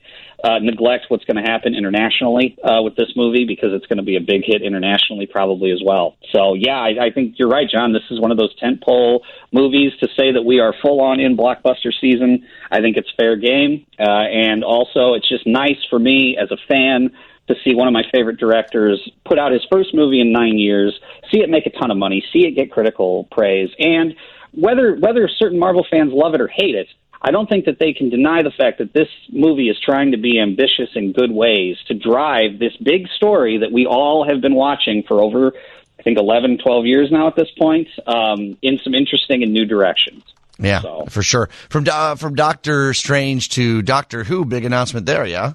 uh, 0.45 0.59
neglect 0.59 1.05
what's 1.07 1.25
going 1.25 1.43
to 1.43 1.49
happen 1.49 1.73
internationally 1.73 2.55
uh, 2.63 2.79
with 2.83 2.95
this 2.95 3.09
movie 3.15 3.45
because 3.45 3.69
it's 3.73 3.87
going 3.87 3.97
to 3.97 4.03
be 4.03 4.15
a 4.15 4.21
big 4.21 4.43
hit 4.45 4.61
internationally, 4.61 5.25
probably 5.25 5.71
as 5.71 5.81
well. 5.83 6.17
So, 6.31 6.53
yeah, 6.53 6.77
I, 6.77 7.07
I 7.07 7.11
think 7.11 7.39
you're 7.39 7.49
right, 7.49 7.67
John. 7.67 7.93
This 7.93 8.03
is 8.11 8.19
one 8.19 8.31
of 8.31 8.37
those 8.37 8.55
tentpole 8.59 9.21
movies 9.51 9.93
to 10.01 10.07
say 10.15 10.33
that 10.33 10.43
we 10.43 10.59
are 10.59 10.73
full 10.83 11.01
on 11.01 11.19
in 11.19 11.35
blockbuster 11.35 11.91
season. 11.99 12.45
I 12.69 12.81
think 12.81 12.95
it's 12.95 13.09
fair 13.17 13.35
game, 13.37 13.87
uh, 13.99 14.03
and 14.03 14.63
also 14.63 15.13
it's 15.13 15.27
just 15.27 15.47
nice 15.47 15.83
for 15.89 15.97
me 15.97 16.37
as 16.39 16.51
a 16.51 16.57
fan 16.67 17.09
to 17.47 17.55
see 17.63 17.73
one 17.73 17.87
of 17.87 17.93
my 17.93 18.03
favorite 18.13 18.37
directors 18.37 18.99
put 19.25 19.39
out 19.39 19.51
his 19.51 19.65
first 19.71 19.93
movie 19.93 20.19
in 20.19 20.31
nine 20.31 20.57
years, 20.57 20.99
see 21.31 21.41
it 21.41 21.49
make 21.49 21.65
a 21.65 21.69
ton 21.71 21.91
of 21.91 21.97
money, 21.97 22.23
see 22.33 22.45
it 22.45 22.51
get 22.51 22.71
critical 22.71 23.27
praise, 23.31 23.69
and 23.79 24.15
whether 24.51 24.95
whether 24.95 25.27
certain 25.27 25.59
Marvel 25.59 25.85
fans 25.89 26.11
love 26.13 26.33
it 26.33 26.41
or 26.41 26.47
hate 26.47 26.75
it, 26.75 26.87
I 27.27 27.31
don't 27.31 27.49
think 27.49 27.65
that 27.65 27.79
they 27.79 27.91
can 27.91 28.09
deny 28.11 28.43
the 28.43 28.51
fact 28.51 28.77
that 28.77 28.93
this 28.93 29.07
movie 29.31 29.67
is 29.67 29.77
trying 29.83 30.11
to 30.11 30.17
be 30.17 30.39
ambitious 30.39 30.89
in 30.93 31.11
good 31.11 31.31
ways 31.31 31.75
to 31.87 31.95
drive 31.95 32.59
this 32.59 32.77
big 32.77 33.07
story 33.15 33.57
that 33.57 33.71
we 33.71 33.87
all 33.87 34.27
have 34.29 34.41
been 34.41 34.53
watching 34.53 35.01
for 35.07 35.19
over, 35.19 35.53
I 35.99 36.03
think, 36.03 36.19
11, 36.19 36.59
12 36.63 36.85
years 36.85 37.09
now 37.11 37.25
at 37.27 37.35
this 37.35 37.49
point, 37.59 37.87
um, 38.05 38.57
in 38.61 38.77
some 38.83 38.93
interesting 38.93 39.41
and 39.41 39.51
new 39.51 39.65
directions. 39.65 40.23
Yeah, 40.59 40.81
So- 40.81 41.05
for 41.09 41.23
sure. 41.23 41.49
From 41.69 41.85
uh, 41.91 42.13
from 42.15 42.35
Doctor 42.35 42.93
Strange 42.93 43.49
to 43.49 43.81
Doctor 43.81 44.23
Who, 44.23 44.45
big 44.45 44.63
announcement 44.63 45.07
there. 45.07 45.25
Yeah. 45.25 45.53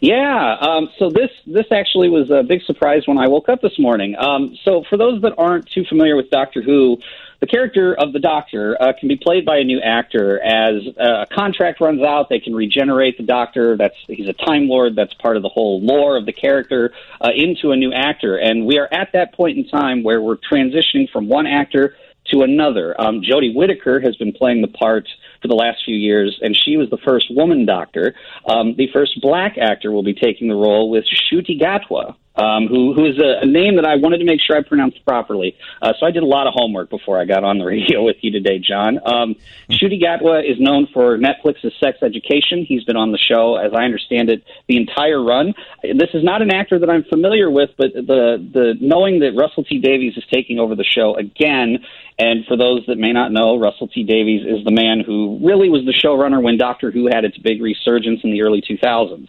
Yeah. 0.00 0.56
Um, 0.60 0.88
so 0.98 1.10
this 1.10 1.30
this 1.46 1.66
actually 1.72 2.08
was 2.08 2.30
a 2.30 2.42
big 2.44 2.62
surprise 2.62 3.02
when 3.06 3.18
I 3.18 3.26
woke 3.26 3.48
up 3.48 3.60
this 3.60 3.76
morning. 3.78 4.14
Um, 4.16 4.56
so 4.64 4.84
for 4.88 4.96
those 4.96 5.20
that 5.22 5.34
aren't 5.36 5.68
too 5.70 5.84
familiar 5.88 6.16
with 6.16 6.30
Doctor 6.30 6.62
Who, 6.62 6.98
the 7.40 7.46
character 7.46 7.94
of 7.94 8.12
the 8.12 8.18
Doctor 8.18 8.76
uh, 8.80 8.92
can 8.98 9.08
be 9.08 9.16
played 9.16 9.44
by 9.46 9.58
a 9.58 9.64
new 9.64 9.80
actor. 9.80 10.40
As 10.42 10.86
uh, 10.98 11.22
a 11.22 11.26
contract 11.34 11.80
runs 11.80 12.02
out, 12.02 12.28
they 12.28 12.38
can 12.38 12.54
regenerate 12.54 13.16
the 13.16 13.24
Doctor. 13.24 13.76
That's 13.76 13.96
he's 14.06 14.28
a 14.28 14.34
Time 14.34 14.68
Lord. 14.68 14.94
That's 14.94 15.14
part 15.14 15.36
of 15.36 15.42
the 15.42 15.48
whole 15.48 15.80
lore 15.80 16.16
of 16.16 16.26
the 16.26 16.32
character 16.32 16.92
uh, 17.20 17.30
into 17.34 17.72
a 17.72 17.76
new 17.76 17.92
actor. 17.92 18.36
And 18.36 18.66
we 18.66 18.78
are 18.78 18.88
at 18.92 19.12
that 19.14 19.34
point 19.34 19.56
in 19.56 19.66
time 19.68 20.02
where 20.02 20.20
we're 20.20 20.36
transitioning 20.36 21.10
from 21.10 21.28
one 21.28 21.46
actor 21.46 21.94
to 22.26 22.42
another. 22.42 22.98
Um, 23.00 23.22
Jodie 23.22 23.54
Whittaker 23.54 24.00
has 24.00 24.16
been 24.16 24.32
playing 24.32 24.60
the 24.60 24.68
part 24.68 25.08
for 25.40 25.48
the 25.48 25.54
last 25.54 25.82
few 25.84 25.96
years, 25.96 26.38
and 26.42 26.54
she 26.54 26.76
was 26.76 26.90
the 26.90 26.98
first 26.98 27.26
woman 27.34 27.64
doctor. 27.64 28.14
Um, 28.46 28.74
the 28.76 28.88
first 28.92 29.20
black 29.20 29.56
actor 29.58 29.90
will 29.90 30.02
be 30.02 30.14
taking 30.14 30.48
the 30.48 30.54
role 30.54 30.90
with 30.90 31.04
Ncuti 31.04 31.58
Gatwa, 31.58 32.14
um, 32.36 32.68
who, 32.68 32.94
who 32.94 33.06
is 33.06 33.18
a, 33.18 33.42
a 33.42 33.46
name 33.46 33.76
that 33.76 33.84
I 33.84 33.96
wanted 33.96 34.18
to 34.18 34.24
make 34.24 34.40
sure 34.40 34.56
I 34.56 34.62
pronounced 34.62 35.04
properly. 35.04 35.56
Uh, 35.82 35.92
so 35.98 36.06
I 36.06 36.10
did 36.10 36.22
a 36.22 36.26
lot 36.26 36.46
of 36.46 36.54
homework 36.54 36.88
before 36.88 37.20
I 37.20 37.24
got 37.24 37.44
on 37.44 37.58
the 37.58 37.64
radio 37.70 38.04
with 38.04 38.16
you 38.20 38.30
today, 38.30 38.58
John. 38.58 38.98
Um, 39.04 39.36
Ncuti 39.68 40.00
Gatwa 40.00 40.48
is 40.48 40.60
known 40.60 40.86
for 40.92 41.18
Netflix's 41.18 41.74
Sex 41.80 41.98
Education. 42.02 42.64
He's 42.66 42.84
been 42.84 42.96
on 42.96 43.12
the 43.12 43.18
show, 43.18 43.56
as 43.56 43.72
I 43.74 43.84
understand 43.84 44.30
it, 44.30 44.44
the 44.68 44.76
entire 44.76 45.22
run. 45.22 45.54
This 45.82 46.10
is 46.14 46.22
not 46.24 46.42
an 46.42 46.52
actor 46.52 46.78
that 46.78 46.88
I'm 46.88 47.04
familiar 47.04 47.50
with, 47.50 47.70
but 47.76 47.92
the 47.92 48.38
the 48.52 48.74
knowing 48.80 49.20
that 49.20 49.32
Russell 49.36 49.64
T 49.64 49.78
Davies 49.78 50.16
is 50.16 50.24
taking 50.32 50.58
over 50.58 50.74
the 50.74 50.84
show 50.84 51.16
again, 51.16 51.84
and 52.18 52.44
for 52.46 52.56
those 52.56 52.84
that 52.86 52.98
may 52.98 53.12
not 53.12 53.32
know, 53.32 53.58
Russell 53.58 53.88
T 53.88 54.04
Davies 54.04 54.46
is 54.46 54.64
the 54.64 54.70
man 54.70 55.00
who 55.04 55.38
really 55.42 55.68
was 55.68 55.84
the 55.84 55.92
showrunner 55.92 56.42
when 56.42 56.58
Doctor 56.58 56.90
Who 56.90 57.06
had 57.06 57.24
its 57.24 57.38
big 57.38 57.62
resurgence 57.62 58.20
in 58.22 58.30
the 58.30 58.42
early 58.42 58.62
2000s. 58.62 59.28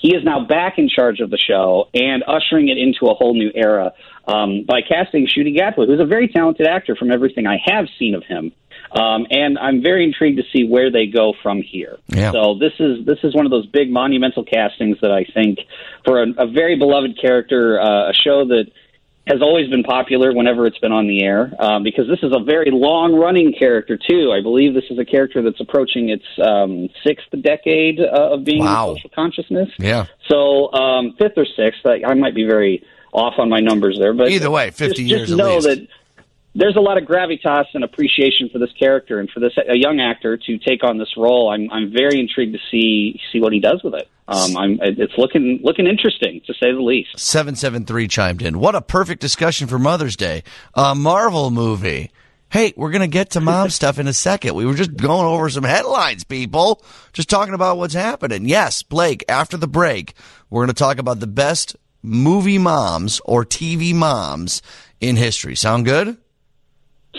He 0.00 0.16
is 0.16 0.24
now 0.24 0.46
back 0.46 0.78
in 0.78 0.88
charge 0.88 1.20
of 1.20 1.28
the 1.28 1.36
show 1.36 1.88
and 1.92 2.24
ushering 2.26 2.68
it 2.68 2.78
into 2.78 3.06
a 3.06 3.14
whole 3.14 3.34
new 3.34 3.50
era 3.54 3.92
um, 4.26 4.64
by 4.66 4.80
casting 4.80 5.26
Ncuti 5.26 5.54
Gatwa, 5.54 5.86
who's 5.86 6.00
a 6.00 6.06
very 6.06 6.26
talented 6.26 6.66
actor 6.66 6.96
from 6.96 7.10
everything 7.10 7.46
I 7.46 7.58
have 7.66 7.86
seen 7.98 8.14
of 8.14 8.24
him. 8.24 8.52
Um, 8.92 9.26
and 9.30 9.58
I'm 9.58 9.82
very 9.82 10.04
intrigued 10.04 10.38
to 10.38 10.44
see 10.52 10.64
where 10.64 10.90
they 10.90 11.06
go 11.06 11.34
from 11.42 11.60
here. 11.60 11.98
Yeah. 12.08 12.32
So 12.32 12.58
this 12.58 12.72
is 12.80 13.04
this 13.04 13.18
is 13.22 13.34
one 13.34 13.44
of 13.44 13.50
those 13.50 13.66
big 13.66 13.90
monumental 13.90 14.42
castings 14.42 14.96
that 15.02 15.12
I 15.12 15.24
think 15.32 15.58
for 16.04 16.22
a, 16.22 16.26
a 16.38 16.46
very 16.46 16.76
beloved 16.76 17.20
character, 17.20 17.78
uh, 17.78 18.10
a 18.10 18.14
show 18.14 18.46
that 18.46 18.64
has 19.26 19.42
always 19.42 19.68
been 19.68 19.82
popular 19.82 20.32
whenever 20.34 20.66
it's 20.66 20.78
been 20.78 20.92
on 20.92 21.06
the 21.06 21.22
air 21.22 21.52
um, 21.60 21.82
because 21.84 22.06
this 22.08 22.18
is 22.22 22.32
a 22.34 22.42
very 22.42 22.70
long 22.72 23.14
running 23.14 23.52
character 23.56 23.96
too. 23.96 24.32
I 24.32 24.40
believe 24.42 24.74
this 24.74 24.84
is 24.90 24.98
a 24.98 25.04
character 25.04 25.42
that's 25.42 25.60
approaching 25.60 26.08
its 26.08 26.24
um, 26.42 26.88
sixth 27.04 27.26
decade 27.42 28.00
uh, 28.00 28.32
of 28.34 28.44
being 28.44 28.64
Wow. 28.64 28.90
in 28.90 28.96
social 28.96 29.10
consciousness. 29.14 29.68
Yeah. 29.78 30.06
So 30.28 30.72
um, 30.72 31.14
fifth 31.18 31.36
or 31.36 31.46
sixth, 31.56 31.84
I, 31.84 32.02
I 32.06 32.14
might 32.14 32.34
be 32.34 32.44
very 32.44 32.84
off 33.12 33.34
on 33.38 33.48
my 33.48 33.60
numbers 33.60 33.98
there, 34.00 34.14
but 34.14 34.30
Either 34.30 34.50
way, 34.50 34.70
50 34.70 34.86
just, 34.86 35.00
years 35.00 35.20
Just 35.28 35.32
at 35.32 35.36
know 35.38 35.54
least. 35.56 35.66
that 35.66 35.88
there's 36.60 36.76
a 36.76 36.80
lot 36.80 36.98
of 36.98 37.04
gravitas 37.04 37.64
and 37.72 37.82
appreciation 37.82 38.50
for 38.52 38.58
this 38.58 38.70
character 38.78 39.18
and 39.18 39.30
for 39.30 39.40
this 39.40 39.52
a 39.56 39.76
young 39.76 39.98
actor 39.98 40.36
to 40.36 40.58
take 40.58 40.84
on 40.84 40.98
this 40.98 41.16
role. 41.16 41.50
I'm 41.50 41.70
I'm 41.70 41.90
very 41.90 42.20
intrigued 42.20 42.52
to 42.52 42.60
see 42.70 43.18
see 43.32 43.40
what 43.40 43.52
he 43.52 43.60
does 43.60 43.82
with 43.82 43.94
it. 43.94 44.08
Um, 44.28 44.56
I'm 44.56 44.78
it's 44.82 45.14
looking 45.16 45.60
looking 45.62 45.86
interesting 45.86 46.42
to 46.46 46.52
say 46.52 46.70
the 46.72 46.80
least. 46.80 47.18
773 47.18 48.08
chimed 48.08 48.42
in. 48.42 48.58
What 48.58 48.74
a 48.74 48.82
perfect 48.82 49.22
discussion 49.22 49.68
for 49.68 49.78
Mother's 49.78 50.16
Day. 50.16 50.44
A 50.74 50.94
Marvel 50.94 51.50
movie. 51.50 52.10
Hey, 52.50 52.74
we're 52.76 52.90
going 52.90 53.00
to 53.00 53.06
get 53.06 53.30
to 53.30 53.40
mom 53.40 53.70
stuff 53.70 53.98
in 53.98 54.08
a 54.08 54.12
second. 54.12 54.54
We 54.54 54.66
were 54.66 54.74
just 54.74 54.96
going 54.96 55.24
over 55.24 55.48
some 55.48 55.64
headlines, 55.64 56.24
people. 56.24 56.82
Just 57.12 57.30
talking 57.30 57.54
about 57.54 57.78
what's 57.78 57.94
happening. 57.94 58.44
Yes, 58.44 58.82
Blake, 58.82 59.24
after 59.28 59.56
the 59.56 59.68
break, 59.68 60.14
we're 60.50 60.62
going 60.62 60.74
to 60.74 60.78
talk 60.78 60.98
about 60.98 61.20
the 61.20 61.28
best 61.28 61.76
movie 62.02 62.58
moms 62.58 63.20
or 63.24 63.44
TV 63.44 63.94
moms 63.94 64.62
in 65.00 65.16
history. 65.16 65.54
Sound 65.54 65.84
good? 65.84 66.18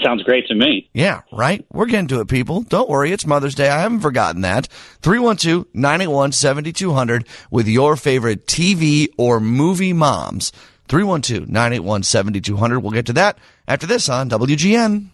Sounds 0.04 0.24
great 0.24 0.48
to 0.48 0.56
me. 0.56 0.90
Yeah, 0.94 1.22
right? 1.32 1.66
We're 1.72 1.86
getting 1.86 2.08
to 2.08 2.20
it, 2.22 2.28
people. 2.28 2.62
Don't 2.62 2.90
worry. 2.90 3.12
It's 3.12 3.26
Mother's 3.26 3.56
Day. 3.56 3.70
I 3.70 3.82
haven't 3.82 4.02
forgotten 4.02 4.42
that. 4.42 4.68
312-981-7200 5.02 7.28
with 7.52 7.68
your 7.68 7.96
favorite 7.96 8.48
TV 8.48 9.08
or 9.18 9.40
movie 9.40 9.94
moms. 9.94 10.52
312-981-7200. 10.90 12.82
We'll 12.82 12.92
get 12.92 13.06
to 13.06 13.14
that 13.14 13.38
after 13.68 13.86
this 13.88 14.10
on 14.10 14.30
WGN. 14.30 15.10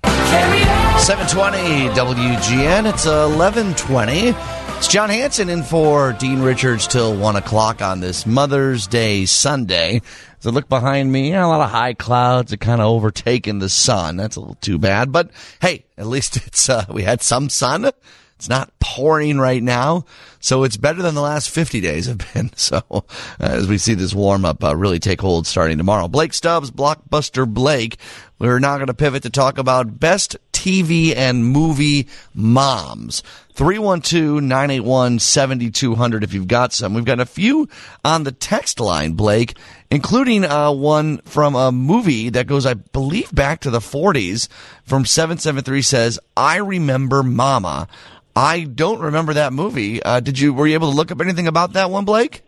720 0.99 1.89
WGN. 1.89 2.89
It's 2.89 3.05
1120. 3.05 4.33
It's 4.77 4.87
John 4.87 5.09
Hanson 5.09 5.49
in 5.49 5.63
for 5.63 6.13
Dean 6.13 6.41
Richards 6.41 6.87
till 6.87 7.17
1 7.17 7.35
o'clock 7.35 7.81
on 7.81 7.99
this 7.99 8.25
Mother's 8.25 8.87
Day 8.87 9.25
Sunday. 9.25 10.01
As 10.39 10.47
I 10.47 10.51
look 10.51 10.69
behind 10.69 11.11
me, 11.11 11.31
yeah, 11.31 11.45
a 11.45 11.47
lot 11.47 11.61
of 11.61 11.71
high 11.71 11.93
clouds 11.93 12.53
are 12.53 12.57
kind 12.57 12.79
of 12.79 12.87
overtaking 12.87 13.59
the 13.59 13.69
sun. 13.69 14.17
That's 14.17 14.35
a 14.35 14.39
little 14.39 14.55
too 14.55 14.77
bad. 14.77 15.11
But 15.11 15.31
hey, 15.61 15.85
at 15.97 16.07
least 16.07 16.37
it's 16.47 16.69
uh, 16.69 16.85
we 16.89 17.03
had 17.03 17.21
some 17.21 17.49
sun. 17.49 17.89
It's 18.35 18.47
not 18.47 18.71
pouring 18.79 19.39
right 19.39 19.63
now, 19.63 20.05
so 20.39 20.63
it's 20.63 20.77
better 20.77 21.01
than 21.01 21.15
the 21.15 21.21
last 21.21 21.49
50 21.49 21.81
days 21.81 22.05
have 22.05 22.19
been. 22.33 22.51
So, 22.57 22.83
uh, 22.91 23.03
as 23.39 23.67
we 23.67 23.79
see 23.79 23.95
this 23.95 24.13
warm 24.13 24.45
up 24.45 24.63
uh, 24.63 24.75
really 24.75 24.99
take 24.99 25.21
hold 25.21 25.47
starting 25.47 25.79
tomorrow. 25.79 26.07
Blake 26.07 26.33
Stubbs, 26.33 26.69
Blockbuster 26.69 27.51
Blake. 27.51 27.97
We're 28.37 28.59
now 28.59 28.75
going 28.75 28.87
to 28.87 28.93
pivot 28.93 29.23
to 29.23 29.31
talk 29.31 29.57
about 29.57 29.99
best 29.99 30.37
TV 30.67 31.15
and 31.15 31.45
movie 31.45 32.07
moms. 32.33 33.23
312-981-7200 33.55 36.23
if 36.23 36.33
you've 36.33 36.49
got 36.49 36.73
some. 36.73 36.93
We've 36.93 37.05
got 37.05 37.21
a 37.21 37.25
few 37.25 37.69
on 38.03 38.23
the 38.23 38.33
text 38.33 38.81
line, 38.81 39.13
Blake, 39.13 39.57
including 39.89 40.43
uh, 40.43 40.73
one 40.73 41.19
from 41.19 41.55
a 41.55 41.71
movie 41.71 42.27
that 42.31 42.47
goes, 42.47 42.65
I 42.65 42.73
believe, 42.73 43.33
back 43.33 43.61
to 43.61 43.69
the 43.69 43.79
40s 43.79 44.49
from 44.83 45.05
773 45.05 45.81
says, 45.81 46.19
I 46.35 46.57
remember 46.57 47.23
Mama. 47.23 47.87
I 48.35 48.65
don't 48.65 48.99
remember 48.99 49.35
that 49.35 49.53
movie. 49.53 50.03
Uh, 50.03 50.19
did 50.19 50.37
you, 50.37 50.53
were 50.53 50.67
you 50.67 50.73
able 50.73 50.91
to 50.91 50.97
look 50.97 51.11
up 51.11 51.21
anything 51.21 51.47
about 51.47 51.71
that 51.73 51.89
one, 51.89 52.03
Blake? 52.03 52.43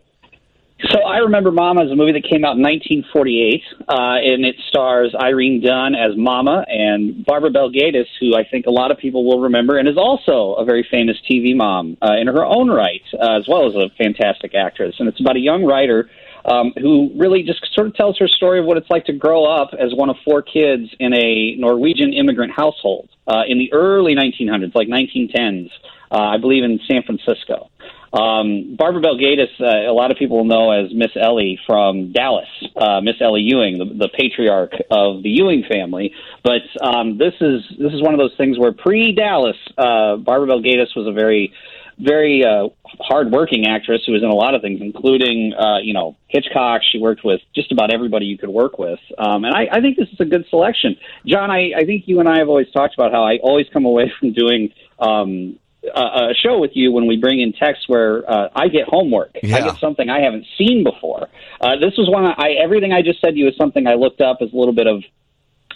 So 0.88 1.00
I 1.02 1.18
remember 1.18 1.50
Mama 1.50 1.84
as 1.84 1.90
a 1.90 1.96
movie 1.96 2.12
that 2.12 2.24
came 2.24 2.44
out 2.44 2.56
in 2.56 2.62
1948, 2.62 3.62
uh, 3.86 3.92
and 4.24 4.46
it 4.46 4.56
stars 4.68 5.14
Irene 5.14 5.60
Dunne 5.60 5.94
as 5.94 6.16
Mama 6.16 6.64
and 6.68 7.24
Barbara 7.24 7.50
Bel 7.50 7.68
Geddes, 7.68 8.08
who 8.18 8.34
I 8.34 8.44
think 8.44 8.66
a 8.66 8.70
lot 8.70 8.90
of 8.90 8.96
people 8.96 9.24
will 9.24 9.40
remember, 9.40 9.76
and 9.76 9.86
is 9.86 9.98
also 9.98 10.54
a 10.54 10.64
very 10.64 10.86
famous 10.90 11.18
TV 11.30 11.54
mom 11.54 11.98
uh, 12.00 12.14
in 12.18 12.28
her 12.28 12.44
own 12.44 12.70
right, 12.70 13.02
uh, 13.12 13.38
as 13.38 13.46
well 13.46 13.68
as 13.68 13.74
a 13.74 13.90
fantastic 13.98 14.54
actress. 14.54 14.96
And 14.98 15.08
it's 15.08 15.20
about 15.20 15.36
a 15.36 15.40
young 15.40 15.64
writer 15.64 16.08
um, 16.46 16.72
who 16.80 17.10
really 17.16 17.42
just 17.42 17.60
sort 17.74 17.86
of 17.86 17.94
tells 17.94 18.18
her 18.18 18.28
story 18.28 18.60
of 18.60 18.64
what 18.64 18.78
it's 18.78 18.88
like 18.88 19.04
to 19.06 19.12
grow 19.12 19.44
up 19.44 19.70
as 19.78 19.94
one 19.94 20.08
of 20.08 20.16
four 20.24 20.40
kids 20.40 20.88
in 20.98 21.12
a 21.12 21.56
Norwegian 21.56 22.14
immigrant 22.14 22.52
household 22.52 23.10
uh, 23.26 23.42
in 23.46 23.58
the 23.58 23.72
early 23.72 24.14
1900s, 24.14 24.74
like 24.74 24.88
1910s, 24.88 25.70
uh, 26.10 26.16
I 26.16 26.38
believe 26.38 26.64
in 26.64 26.80
San 26.88 27.02
Francisco. 27.02 27.70
Um, 28.12 28.74
Barbara 28.76 29.00
Bel 29.00 29.18
Geddes, 29.18 29.50
uh, 29.60 29.88
a 29.88 29.94
lot 29.94 30.10
of 30.10 30.16
people 30.16 30.44
know 30.44 30.72
as 30.72 30.92
Miss 30.92 31.10
Ellie 31.14 31.58
from 31.64 32.12
Dallas, 32.12 32.48
uh, 32.76 33.00
Miss 33.00 33.14
Ellie 33.20 33.42
Ewing, 33.42 33.78
the, 33.78 33.84
the 33.84 34.08
patriarch 34.08 34.72
of 34.90 35.22
the 35.22 35.30
Ewing 35.30 35.64
family. 35.70 36.12
But 36.42 36.62
um, 36.82 37.18
this 37.18 37.34
is 37.40 37.62
this 37.78 37.92
is 37.92 38.02
one 38.02 38.12
of 38.12 38.18
those 38.18 38.34
things 38.36 38.58
where 38.58 38.72
pre 38.72 39.12
Dallas, 39.12 39.56
uh, 39.78 40.16
Barbara 40.16 40.48
Bel 40.48 40.60
Geddes 40.60 40.94
was 40.96 41.06
a 41.06 41.12
very 41.12 41.52
very 42.00 42.44
uh, 42.44 42.68
hardworking 42.98 43.66
actress 43.66 44.02
who 44.06 44.12
was 44.12 44.22
in 44.22 44.28
a 44.28 44.34
lot 44.34 44.54
of 44.54 44.62
things, 44.62 44.80
including 44.80 45.52
uh, 45.54 45.78
you 45.78 45.92
know 45.92 46.16
Hitchcock. 46.28 46.82
She 46.90 46.98
worked 46.98 47.24
with 47.24 47.40
just 47.54 47.70
about 47.72 47.92
everybody 47.92 48.26
you 48.26 48.38
could 48.38 48.48
work 48.48 48.78
with, 48.78 48.98
um, 49.18 49.44
and 49.44 49.54
I, 49.54 49.68
I 49.70 49.80
think 49.80 49.96
this 49.96 50.08
is 50.08 50.18
a 50.18 50.24
good 50.24 50.46
selection. 50.50 50.96
John, 51.26 51.50
I, 51.50 51.72
I 51.76 51.84
think 51.84 52.04
you 52.06 52.20
and 52.20 52.28
I 52.28 52.38
have 52.38 52.48
always 52.48 52.70
talked 52.70 52.94
about 52.94 53.12
how 53.12 53.22
I 53.22 53.38
always 53.42 53.66
come 53.72 53.84
away 53.84 54.12
from 54.18 54.32
doing 54.32 54.72
um, 54.98 55.58
a, 55.84 56.00
a 56.30 56.34
show 56.34 56.58
with 56.58 56.72
you 56.74 56.92
when 56.92 57.06
we 57.06 57.16
bring 57.16 57.40
in 57.40 57.52
texts 57.52 57.88
where 57.88 58.28
uh, 58.30 58.48
I 58.54 58.68
get 58.68 58.88
homework. 58.88 59.36
Yeah. 59.42 59.56
I 59.56 59.60
get 59.62 59.78
something 59.78 60.08
I 60.08 60.20
haven't 60.20 60.46
seen 60.58 60.84
before. 60.84 61.28
Uh, 61.60 61.76
this 61.76 61.96
was 61.96 62.08
one 62.08 62.24
I 62.26 62.52
everything 62.62 62.92
I 62.92 63.02
just 63.02 63.20
said 63.20 63.30
to 63.30 63.36
you 63.36 63.48
is 63.48 63.56
something 63.56 63.86
I 63.86 63.94
looked 63.94 64.20
up 64.20 64.38
as 64.40 64.52
a 64.52 64.56
little 64.56 64.74
bit 64.74 64.86
of 64.86 65.02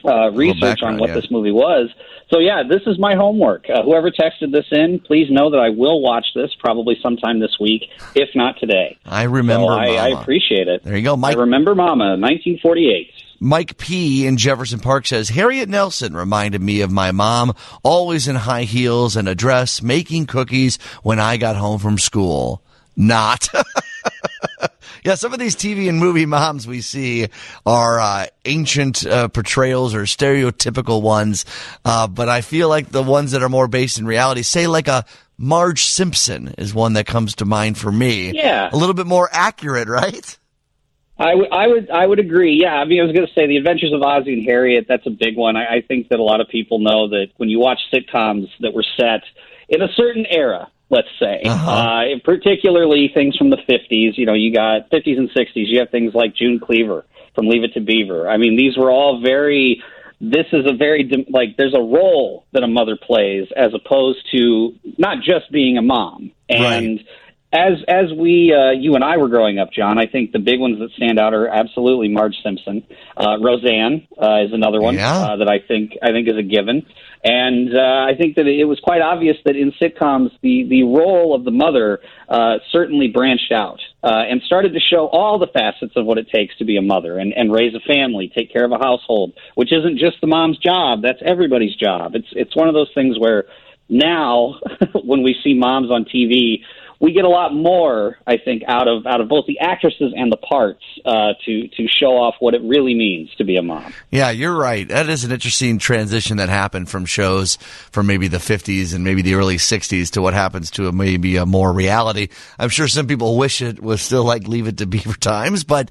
uh, 0.04 0.30
research 0.32 0.82
on 0.82 0.99
what 0.99 1.08
yeah. 1.08 1.14
this 1.14 1.30
movie 1.30 1.50
was. 1.50 1.90
So 2.30 2.38
yeah, 2.38 2.62
this 2.68 2.82
is 2.87 2.99
my 2.99 3.14
homework. 3.14 3.68
Uh, 3.68 3.82
whoever 3.82 4.11
texted 4.11 4.52
this 4.52 4.66
in, 4.70 5.00
please 5.00 5.30
know 5.30 5.50
that 5.50 5.58
I 5.58 5.70
will 5.70 6.00
watch 6.00 6.26
this 6.34 6.50
probably 6.58 6.96
sometime 7.02 7.40
this 7.40 7.56
week, 7.61 7.84
if 8.14 8.28
not 8.34 8.58
today. 8.58 8.99
I 9.04 9.25
remember 9.25 9.66
So 9.66 9.73
I, 9.73 9.94
I 9.94 10.20
appreciate 10.20 10.68
it. 10.68 10.82
There 10.82 10.96
you 10.96 11.02
go, 11.02 11.16
Mike. 11.16 11.37
I 11.37 11.40
remember 11.40 11.75
Mama, 11.75 12.16
1948. 12.18 13.13
Mike 13.44 13.76
P. 13.76 14.26
in 14.26 14.38
Jefferson 14.38 14.80
Park 14.80 15.06
says 15.06 15.28
Harriet 15.28 15.68
Nelson 15.68 16.16
reminded 16.16 16.62
me 16.62 16.80
of 16.80 16.90
my 16.90 17.12
mom, 17.12 17.54
always 17.82 18.26
in 18.26 18.36
high 18.36 18.62
heels 18.62 19.16
and 19.16 19.28
a 19.28 19.34
dress, 19.34 19.82
making 19.82 20.24
cookies 20.24 20.78
when 21.02 21.20
I 21.20 21.36
got 21.36 21.54
home 21.54 21.78
from 21.78 21.98
school. 21.98 22.62
Not. 22.96 23.50
yeah, 25.04 25.16
some 25.16 25.34
of 25.34 25.38
these 25.38 25.56
TV 25.56 25.90
and 25.90 25.98
movie 25.98 26.24
moms 26.24 26.66
we 26.66 26.80
see 26.80 27.28
are 27.66 28.00
uh, 28.00 28.26
ancient 28.46 29.04
uh, 29.04 29.28
portrayals 29.28 29.94
or 29.94 30.04
stereotypical 30.04 31.02
ones, 31.02 31.44
uh, 31.84 32.08
but 32.08 32.30
I 32.30 32.40
feel 32.40 32.70
like 32.70 32.92
the 32.92 33.02
ones 33.02 33.32
that 33.32 33.42
are 33.42 33.50
more 33.50 33.68
based 33.68 33.98
in 33.98 34.06
reality, 34.06 34.40
say 34.40 34.66
like 34.66 34.88
a 34.88 35.04
Marge 35.36 35.84
Simpson, 35.84 36.54
is 36.56 36.72
one 36.72 36.94
that 36.94 37.04
comes 37.04 37.34
to 37.34 37.44
mind 37.44 37.76
for 37.76 37.92
me. 37.92 38.32
Yeah. 38.32 38.70
a 38.72 38.76
little 38.78 38.94
bit 38.94 39.06
more 39.06 39.28
accurate, 39.30 39.88
right? 39.88 40.38
I 41.18 41.35
would, 41.35 41.49
I 41.52 41.66
would, 41.68 41.90
I 41.90 42.06
would 42.06 42.18
agree. 42.18 42.59
Yeah, 42.61 42.75
I 42.75 42.85
mean, 42.85 43.00
I 43.00 43.04
was 43.04 43.12
going 43.12 43.26
to 43.26 43.33
say 43.35 43.47
the 43.47 43.56
Adventures 43.56 43.92
of 43.92 44.02
Ozzie 44.02 44.33
and 44.33 44.44
Harriet. 44.44 44.87
That's 44.88 45.06
a 45.06 45.11
big 45.11 45.37
one. 45.37 45.56
I, 45.56 45.76
I 45.76 45.80
think 45.87 46.09
that 46.09 46.18
a 46.18 46.23
lot 46.23 46.40
of 46.40 46.49
people 46.49 46.80
know 46.80 47.09
that 47.11 47.26
when 47.37 47.49
you 47.49 47.61
watch 47.61 47.78
sitcoms 47.92 48.49
that 48.61 48.75
were 48.75 48.85
set 48.99 49.23
in 49.68 49.80
a 49.80 49.88
certain 49.94 50.26
era, 50.28 50.71
let's 50.90 51.09
say, 51.21 51.42
Uh-huh. 51.44 51.71
uh, 51.71 52.04
particularly 52.25 53.11
things 53.14 53.37
from 53.37 53.50
the 53.50 53.59
'50s. 53.59 54.18
You 54.18 54.26
know, 54.26 54.35
you 54.35 54.52
got 54.52 54.90
'50s 54.90 55.16
and 55.18 55.30
'60s. 55.30 55.50
You 55.54 55.78
have 55.80 55.90
things 55.90 56.14
like 56.14 56.35
June 56.35 56.59
Cleaver 56.59 57.04
from 57.35 57.47
Leave 57.49 57.62
It 57.64 57.75
to 57.75 57.80
Beaver. 57.80 58.28
I 58.28 58.37
mean, 58.37 58.56
these 58.56 58.76
were 58.76 58.90
all 58.90 59.21
very. 59.21 59.83
This 60.21 60.47
is 60.52 60.64
a 60.66 60.73
very 60.75 61.09
like 61.28 61.56
there's 61.56 61.75
a 61.75 61.80
role 61.80 62.44
that 62.52 62.62
a 62.62 62.68
mother 62.68 62.97
plays 62.97 63.47
as 63.56 63.73
opposed 63.75 64.18
to 64.33 64.73
not 64.97 65.18
just 65.23 65.50
being 65.52 65.76
a 65.76 65.83
mom 65.83 66.30
and 66.49 67.00
as 67.54 67.75
as 67.87 68.12
we 68.12 68.52
uh, 68.52 68.73
you 68.73 68.96
and 68.96 69.04
I 69.04 69.16
were 69.16 69.28
growing 69.28 69.61
up, 69.61 69.73
John, 69.73 69.96
I 69.96 70.06
think 70.06 70.32
the 70.32 70.40
big 70.40 70.58
ones 70.58 70.80
that 70.80 70.90
stand 70.96 71.20
out 71.20 71.32
are 71.32 71.46
absolutely 71.46 72.08
Marge 72.08 72.34
Simpson. 72.42 72.82
Uh, 73.16 73.37
Roseanne 73.40 74.08
uh, 74.20 74.42
is 74.44 74.52
another 74.52 74.80
one 74.80 74.96
Yeah. 74.96 75.16
uh, 75.16 75.37
that 75.37 75.49
I 75.49 75.61
think 75.61 75.92
I 76.02 76.11
think 76.11 76.28
is 76.28 76.37
a 76.37 76.42
given, 76.42 76.84
and 77.23 77.73
uh, 77.73 78.06
I 78.11 78.14
think 78.18 78.34
that 78.37 78.49
it 78.49 78.64
was 78.64 78.80
quite 78.80 79.00
obvious 79.00 79.37
that 79.44 79.54
in 79.54 79.73
sitcoms 79.80 80.30
the 80.42 80.66
the 80.68 80.82
role 80.82 81.32
of 81.32 81.44
the 81.44 81.52
mother 81.52 82.00
uh, 82.28 82.56
certainly 82.73 83.06
branched 83.06 83.52
out 83.52 83.78
uh, 84.02 84.25
and 84.28 84.42
started 84.42 84.73
to 84.73 84.80
show 84.80 85.06
all 85.06 85.38
the 85.38 85.46
facets 85.46 85.92
of 85.94 86.06
what 86.06 86.18
it 86.18 86.28
takes 86.34 86.56
to 86.58 86.64
be 86.64 86.76
a 86.76 86.82
mother 86.82 87.18
and, 87.18 87.32
and 87.32 87.52
raise 87.52 87.75
a 87.75 87.80
family, 87.80 88.32
take 88.37 88.52
care 88.52 88.64
of 88.64 88.73
a 88.73 88.78
household, 88.78 89.32
which 89.54 89.73
isn't 89.73 89.99
just 89.99 90.20
the 90.20 90.26
mom's 90.26 90.58
job; 90.58 91.02
that's 91.02 91.20
everybody's 91.25 91.76
job. 91.76 92.16
It's 92.16 92.28
it's 92.32 92.56
one 92.56 92.66
of 92.66 92.75
those 92.75 92.90
things 92.96 93.16
where 93.16 93.44
now 93.88 94.58
when 95.04 95.23
we 95.23 95.37
see 95.44 95.54
moms 95.54 95.90
on 95.90 96.04
TV 96.04 96.62
we 97.00 97.12
get 97.12 97.24
a 97.24 97.28
lot 97.28 97.54
more, 97.54 98.18
I 98.26 98.36
think, 98.36 98.62
out 98.66 98.88
of 98.88 99.06
out 99.06 99.20
of 99.20 99.28
both 99.28 99.46
the 99.46 99.58
actresses 99.60 100.12
and 100.16 100.30
the 100.30 100.36
parts 100.36 100.82
uh, 101.04 101.34
to 101.44 101.68
to 101.68 101.86
show 101.88 102.16
off 102.16 102.36
what 102.40 102.54
it 102.54 102.62
really 102.62 102.94
means 102.94 103.30
to 103.36 103.44
be 103.44 103.56
a 103.56 103.62
mom. 103.62 103.92
Yeah, 104.10 104.30
you're 104.30 104.56
right. 104.56 104.86
That 104.88 105.08
is 105.08 105.24
an 105.24 105.32
interesting 105.32 105.78
transition 105.78 106.36
that 106.38 106.48
happened 106.48 106.88
from 106.88 107.06
shows 107.06 107.56
from 107.90 108.06
maybe 108.06 108.28
the 108.28 108.38
50s 108.38 108.94
and 108.94 109.04
maybe 109.04 109.22
the 109.22 109.34
early 109.34 109.56
60s 109.56 110.10
to 110.12 110.22
what 110.22 110.34
happens 110.34 110.70
to 110.72 110.88
a, 110.88 110.92
maybe 110.92 111.36
a 111.36 111.46
more 111.46 111.72
reality. 111.72 112.28
I'm 112.58 112.68
sure 112.68 112.88
some 112.88 113.06
people 113.06 113.36
wish 113.36 113.62
it 113.62 113.82
was 113.82 114.00
still 114.00 114.24
like 114.24 114.48
Leave 114.48 114.68
It 114.68 114.78
to 114.78 114.86
Beaver 114.86 115.14
Times, 115.14 115.64
but 115.64 115.90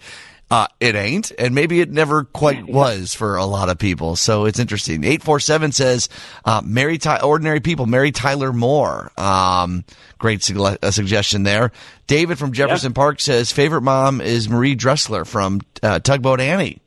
uh, 0.53 0.67
it 0.79 0.93
ain't, 0.93 1.31
and 1.39 1.55
maybe 1.55 1.81
it 1.81 1.89
never 1.89 2.25
quite 2.25 2.67
was 2.67 3.15
for 3.15 3.37
a 3.37 3.45
lot 3.45 3.69
of 3.69 3.79
people. 3.79 4.15
So 4.15 4.45
it's 4.45 4.59
interesting. 4.59 5.03
Eight 5.03 5.23
four 5.23 5.39
seven 5.39 5.71
says, 5.71 6.09
uh, 6.45 6.61
"Mary 6.63 6.99
Ty- 6.99 7.21
ordinary 7.21 7.59
people." 7.59 7.87
Mary 7.87 8.11
Tyler 8.11 8.53
Moore. 8.53 9.11
Um, 9.17 9.83
great 10.19 10.43
sugle- 10.43 10.77
uh, 10.83 10.91
suggestion 10.91 11.41
there. 11.41 11.71
David 12.05 12.37
from 12.37 12.51
Jefferson 12.53 12.93
Park 12.93 13.19
says, 13.19 13.51
"Favorite 13.51 13.81
mom 13.81 14.21
is 14.21 14.47
Marie 14.47 14.75
Dressler 14.75 15.25
from 15.25 15.61
uh, 15.81 15.97
Tugboat 15.97 16.39
Annie." 16.39 16.82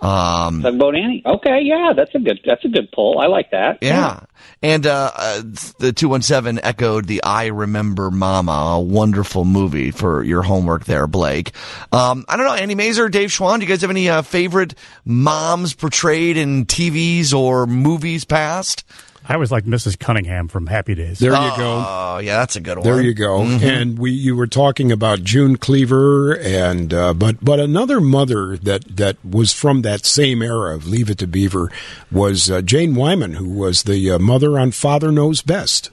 Um, 0.00 0.62
Tugboat 0.62 0.96
Annie. 0.96 1.22
Okay, 1.24 1.60
yeah, 1.62 1.92
that's 1.94 2.14
a 2.14 2.18
good 2.18 2.40
that's 2.44 2.64
a 2.64 2.68
good 2.68 2.90
pull. 2.92 3.18
I 3.18 3.26
like 3.26 3.50
that. 3.50 3.78
Yeah. 3.82 4.20
And 4.62 4.86
uh, 4.86 5.10
uh, 5.14 5.42
the 5.78 5.92
217 5.92 6.60
echoed 6.62 7.06
the 7.06 7.22
I 7.22 7.46
Remember 7.46 8.10
Mama, 8.10 8.52
a 8.52 8.80
wonderful 8.80 9.44
movie 9.44 9.90
for 9.90 10.22
your 10.22 10.42
homework 10.42 10.84
there, 10.84 11.06
Blake. 11.06 11.52
Um, 11.92 12.24
I 12.28 12.36
don't 12.36 12.46
know, 12.46 12.54
Annie 12.54 12.74
Mazer, 12.74 13.08
Dave 13.08 13.32
Schwann, 13.32 13.60
do 13.60 13.66
you 13.66 13.68
guys 13.68 13.80
have 13.82 13.90
any 13.90 14.08
uh, 14.08 14.22
favorite 14.22 14.74
moms 15.04 15.74
portrayed 15.74 16.36
in 16.36 16.66
TVs 16.66 17.32
or 17.34 17.66
movies 17.66 18.24
past? 18.24 18.84
I 19.30 19.36
was 19.36 19.52
like 19.52 19.64
Mrs. 19.64 19.96
Cunningham 19.96 20.48
from 20.48 20.66
Happy 20.66 20.96
Days. 20.96 21.20
There 21.20 21.30
you 21.30 21.56
go. 21.56 21.84
Oh, 21.86 22.18
yeah, 22.18 22.38
that's 22.38 22.56
a 22.56 22.60
good 22.60 22.78
one. 22.78 22.84
There 22.84 23.00
you 23.00 23.14
go. 23.14 23.42
And 23.42 23.96
we 23.96 24.10
you 24.10 24.34
were 24.34 24.48
talking 24.48 24.90
about 24.90 25.22
June 25.22 25.56
Cleaver 25.56 26.36
and 26.36 26.92
uh, 26.92 27.14
but 27.14 27.36
but 27.42 27.60
another 27.60 28.00
mother 28.00 28.56
that 28.56 28.96
that 28.96 29.24
was 29.24 29.52
from 29.52 29.82
that 29.82 30.04
same 30.04 30.42
era 30.42 30.74
of 30.74 30.88
Leave 30.88 31.10
It 31.10 31.18
to 31.18 31.28
Beaver 31.28 31.70
was 32.10 32.50
uh, 32.50 32.60
Jane 32.60 32.96
Wyman, 32.96 33.34
who 33.34 33.48
was 33.50 33.84
the 33.84 34.10
uh, 34.10 34.18
mother 34.18 34.58
on 34.58 34.72
Father 34.72 35.12
Knows 35.12 35.42
Best. 35.42 35.90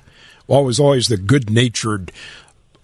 Always 0.48 0.80
always 0.80 1.08
the 1.08 1.18
good 1.18 1.52
natured 1.52 2.12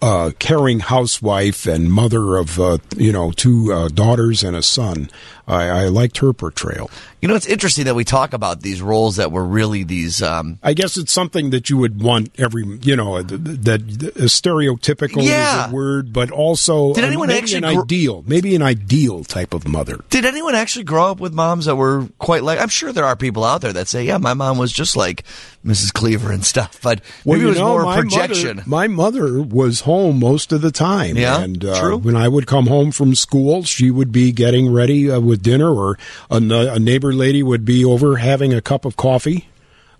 uh, 0.02 0.30
caring 0.38 0.80
housewife 0.80 1.66
and 1.66 1.90
mother 1.90 2.36
of 2.36 2.58
uh, 2.60 2.78
you 2.96 3.12
know 3.12 3.32
two 3.32 3.72
uh, 3.72 3.88
daughters 3.88 4.42
and 4.42 4.56
a 4.56 4.62
son. 4.62 5.08
I, 5.46 5.68
I, 5.68 5.84
liked 5.88 6.18
her 6.18 6.32
portrayal. 6.32 6.90
You 7.20 7.28
know, 7.28 7.34
it's 7.34 7.46
interesting 7.46 7.84
that 7.84 7.94
we 7.94 8.04
talk 8.04 8.32
about 8.32 8.62
these 8.62 8.80
roles 8.80 9.16
that 9.16 9.30
were 9.30 9.44
really 9.44 9.82
these. 9.82 10.22
Um, 10.22 10.58
I 10.62 10.72
guess 10.72 10.96
it's 10.96 11.12
something 11.12 11.50
that 11.50 11.68
you 11.68 11.76
would 11.76 12.02
want 12.02 12.30
every 12.38 12.64
you 12.82 12.96
know 12.96 13.22
that, 13.22 13.86
stereotypical 13.86 15.22
yeah. 15.22 15.66
is 15.66 15.72
a 15.72 15.74
word, 15.74 16.12
but 16.12 16.30
also 16.30 16.94
did 16.94 17.04
anyone 17.04 17.28
maybe 17.28 17.40
actually 17.40 17.68
an 17.68 17.74
gr- 17.74 17.82
ideal, 17.82 18.24
maybe 18.26 18.54
an 18.54 18.62
ideal 18.62 19.22
type 19.24 19.52
of 19.52 19.68
mother. 19.68 20.00
Did 20.08 20.24
anyone 20.24 20.54
actually 20.54 20.84
grow 20.84 21.10
up 21.10 21.20
with 21.20 21.34
moms 21.34 21.66
that 21.66 21.76
were 21.76 22.08
quite 22.18 22.42
like? 22.42 22.58
I'm 22.58 22.68
sure 22.68 22.92
there 22.92 23.04
are 23.04 23.16
people 23.16 23.44
out 23.44 23.60
there 23.60 23.72
that 23.72 23.88
say, 23.88 24.04
"Yeah, 24.04 24.18
my 24.18 24.32
mom 24.32 24.56
was 24.56 24.72
just 24.72 24.96
like 24.96 25.24
Mrs. 25.64 25.92
Cleaver 25.92 26.32
and 26.32 26.44
stuff," 26.44 26.80
but 26.82 27.00
well, 27.24 27.36
maybe 27.36 27.46
it 27.46 27.50
was 27.50 27.58
know, 27.58 27.82
more 27.82 27.94
projection. 27.94 28.56
Mother, 28.56 28.68
my 28.68 28.88
mother 28.88 29.42
was 29.42 29.82
home 29.84 30.18
most 30.18 30.52
of 30.52 30.60
the 30.60 30.70
time. 30.70 31.16
Yeah, 31.16 31.40
and 31.40 31.64
uh, 31.64 31.80
true. 31.80 31.96
when 31.96 32.16
I 32.16 32.28
would 32.28 32.46
come 32.46 32.66
home 32.66 32.90
from 32.90 33.14
school, 33.14 33.62
she 33.62 33.90
would 33.90 34.12
be 34.12 34.32
getting 34.32 34.72
ready 34.72 35.10
uh, 35.10 35.20
with 35.20 35.42
dinner, 35.42 35.72
or 35.72 35.98
a, 36.30 36.36
a, 36.36 36.78
neighbor 36.78 37.12
lady 37.12 37.42
would 37.42 37.64
be 37.64 37.84
over 37.84 38.16
having 38.16 38.52
a 38.52 38.60
cup 38.60 38.84
of 38.84 38.96
coffee. 38.96 39.48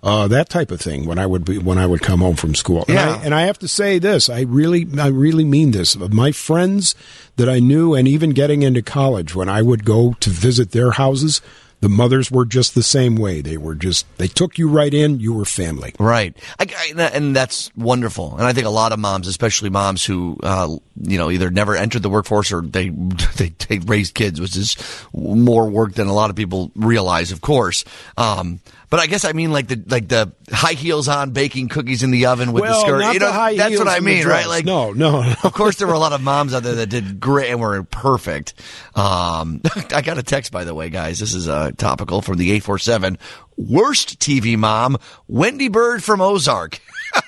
Uh, 0.02 0.28
that 0.28 0.50
type 0.50 0.70
of 0.70 0.82
thing 0.82 1.06
when 1.06 1.18
I 1.18 1.24
would 1.24 1.46
be 1.46 1.56
when 1.56 1.78
I 1.78 1.86
would 1.86 2.02
come 2.02 2.20
home 2.20 2.36
from 2.36 2.54
school. 2.54 2.84
Yeah. 2.88 2.94
And 2.94 3.10
I, 3.10 3.24
and 3.24 3.34
I 3.34 3.42
have 3.42 3.58
to 3.60 3.68
say 3.68 3.98
this, 3.98 4.28
I 4.28 4.42
really 4.42 4.86
I 4.98 5.06
really 5.06 5.44
mean 5.46 5.70
this. 5.70 5.96
My 5.96 6.30
friends 6.30 6.94
that 7.36 7.48
I 7.48 7.58
knew, 7.58 7.94
and 7.94 8.06
even 8.06 8.30
getting 8.30 8.62
into 8.62 8.82
college, 8.82 9.34
when 9.34 9.48
I 9.48 9.62
would 9.62 9.84
go 9.84 10.14
to 10.20 10.28
visit 10.28 10.72
their 10.72 10.90
houses, 10.92 11.40
the 11.84 11.90
mothers 11.90 12.30
were 12.30 12.46
just 12.46 12.74
the 12.74 12.82
same 12.82 13.14
way. 13.14 13.42
They 13.42 13.58
were 13.58 13.74
just 13.74 14.06
they 14.16 14.26
took 14.26 14.56
you 14.56 14.70
right 14.70 14.92
in. 14.92 15.20
You 15.20 15.34
were 15.34 15.44
family, 15.44 15.94
right? 16.00 16.34
I, 16.58 16.66
I, 16.96 17.02
and 17.12 17.36
that's 17.36 17.70
wonderful. 17.76 18.38
And 18.38 18.46
I 18.46 18.54
think 18.54 18.66
a 18.66 18.70
lot 18.70 18.92
of 18.92 18.98
moms, 18.98 19.28
especially 19.28 19.68
moms 19.68 20.02
who 20.02 20.38
uh, 20.42 20.78
you 21.02 21.18
know 21.18 21.30
either 21.30 21.50
never 21.50 21.76
entered 21.76 22.02
the 22.02 22.08
workforce 22.08 22.52
or 22.52 22.62
they, 22.62 22.88
they 23.36 23.50
they 23.68 23.80
raised 23.80 24.14
kids, 24.14 24.40
which 24.40 24.56
is 24.56 24.78
more 25.12 25.68
work 25.68 25.92
than 25.92 26.08
a 26.08 26.14
lot 26.14 26.30
of 26.30 26.36
people 26.36 26.72
realize, 26.74 27.32
of 27.32 27.42
course. 27.42 27.84
Um, 28.16 28.60
but 28.90 29.00
I 29.00 29.06
guess 29.06 29.24
I 29.24 29.32
mean 29.32 29.52
like 29.52 29.68
the 29.68 29.82
like 29.86 30.08
the 30.08 30.32
high 30.50 30.74
heels 30.74 31.08
on, 31.08 31.30
baking 31.30 31.68
cookies 31.68 32.02
in 32.02 32.10
the 32.10 32.26
oven 32.26 32.52
with 32.52 32.62
well, 32.62 32.74
the 32.74 32.80
skirt. 32.80 33.00
Not 33.00 33.14
you 33.14 33.20
know, 33.20 33.26
the 33.26 33.32
high 33.32 33.56
that's 33.56 33.70
heels 33.70 33.84
what 33.84 33.88
I 33.88 34.00
mean, 34.00 34.26
right? 34.26 34.46
Like, 34.46 34.64
no, 34.64 34.92
no, 34.92 35.22
no. 35.22 35.34
of 35.42 35.52
course, 35.52 35.76
there 35.76 35.86
were 35.86 35.94
a 35.94 35.98
lot 35.98 36.12
of 36.12 36.20
moms 36.22 36.54
out 36.54 36.62
there 36.62 36.74
that 36.76 36.88
did 36.88 37.20
great 37.20 37.50
and 37.50 37.60
were 37.60 37.82
perfect. 37.82 38.54
Um, 38.94 39.60
I 39.94 40.02
got 40.02 40.18
a 40.18 40.22
text, 40.22 40.52
by 40.52 40.64
the 40.64 40.74
way, 40.74 40.90
guys. 40.90 41.18
This 41.18 41.34
is 41.34 41.48
uh, 41.48 41.72
topical 41.76 42.22
from 42.22 42.38
the 42.38 42.52
eight 42.52 42.62
four 42.62 42.78
seven. 42.78 43.18
Worst 43.56 44.18
TV 44.18 44.56
mom, 44.56 44.96
Wendy 45.28 45.68
Byrde 45.68 46.02
from 46.02 46.20
Ozark. 46.20 46.80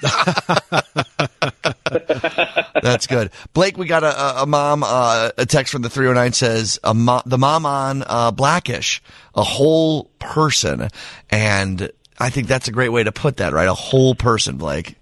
That's 2.83 3.07
good. 3.07 3.31
Blake, 3.53 3.77
we 3.77 3.87
got 3.87 4.05
a, 4.05 4.43
a 4.43 4.47
mom, 4.47 4.83
uh, 4.85 5.31
a 5.39 5.47
text 5.47 5.73
from 5.73 5.83
the 5.83 5.91
309 5.91 6.33
says, 6.33 6.79
a 6.85 6.95
mo- 6.95 7.23
the 7.27 7.39
mom 7.39 7.67
on 7.67 8.05
uh, 8.07 8.31
Blackish, 8.31 9.03
a 9.35 9.43
whole 9.43 10.05
person. 10.19 10.89
And 11.31 11.91
I 12.19 12.31
think 12.31 12.49
that's 12.49 12.69
a 12.69 12.73
great 12.73 12.91
way 12.91 13.05
to 13.05 13.13
put 13.13 13.39
that, 13.39 13.53
right? 13.53 13.69
A 13.69 13.75
whole 13.75 14.15
person, 14.15 14.57
Blake. 14.57 14.96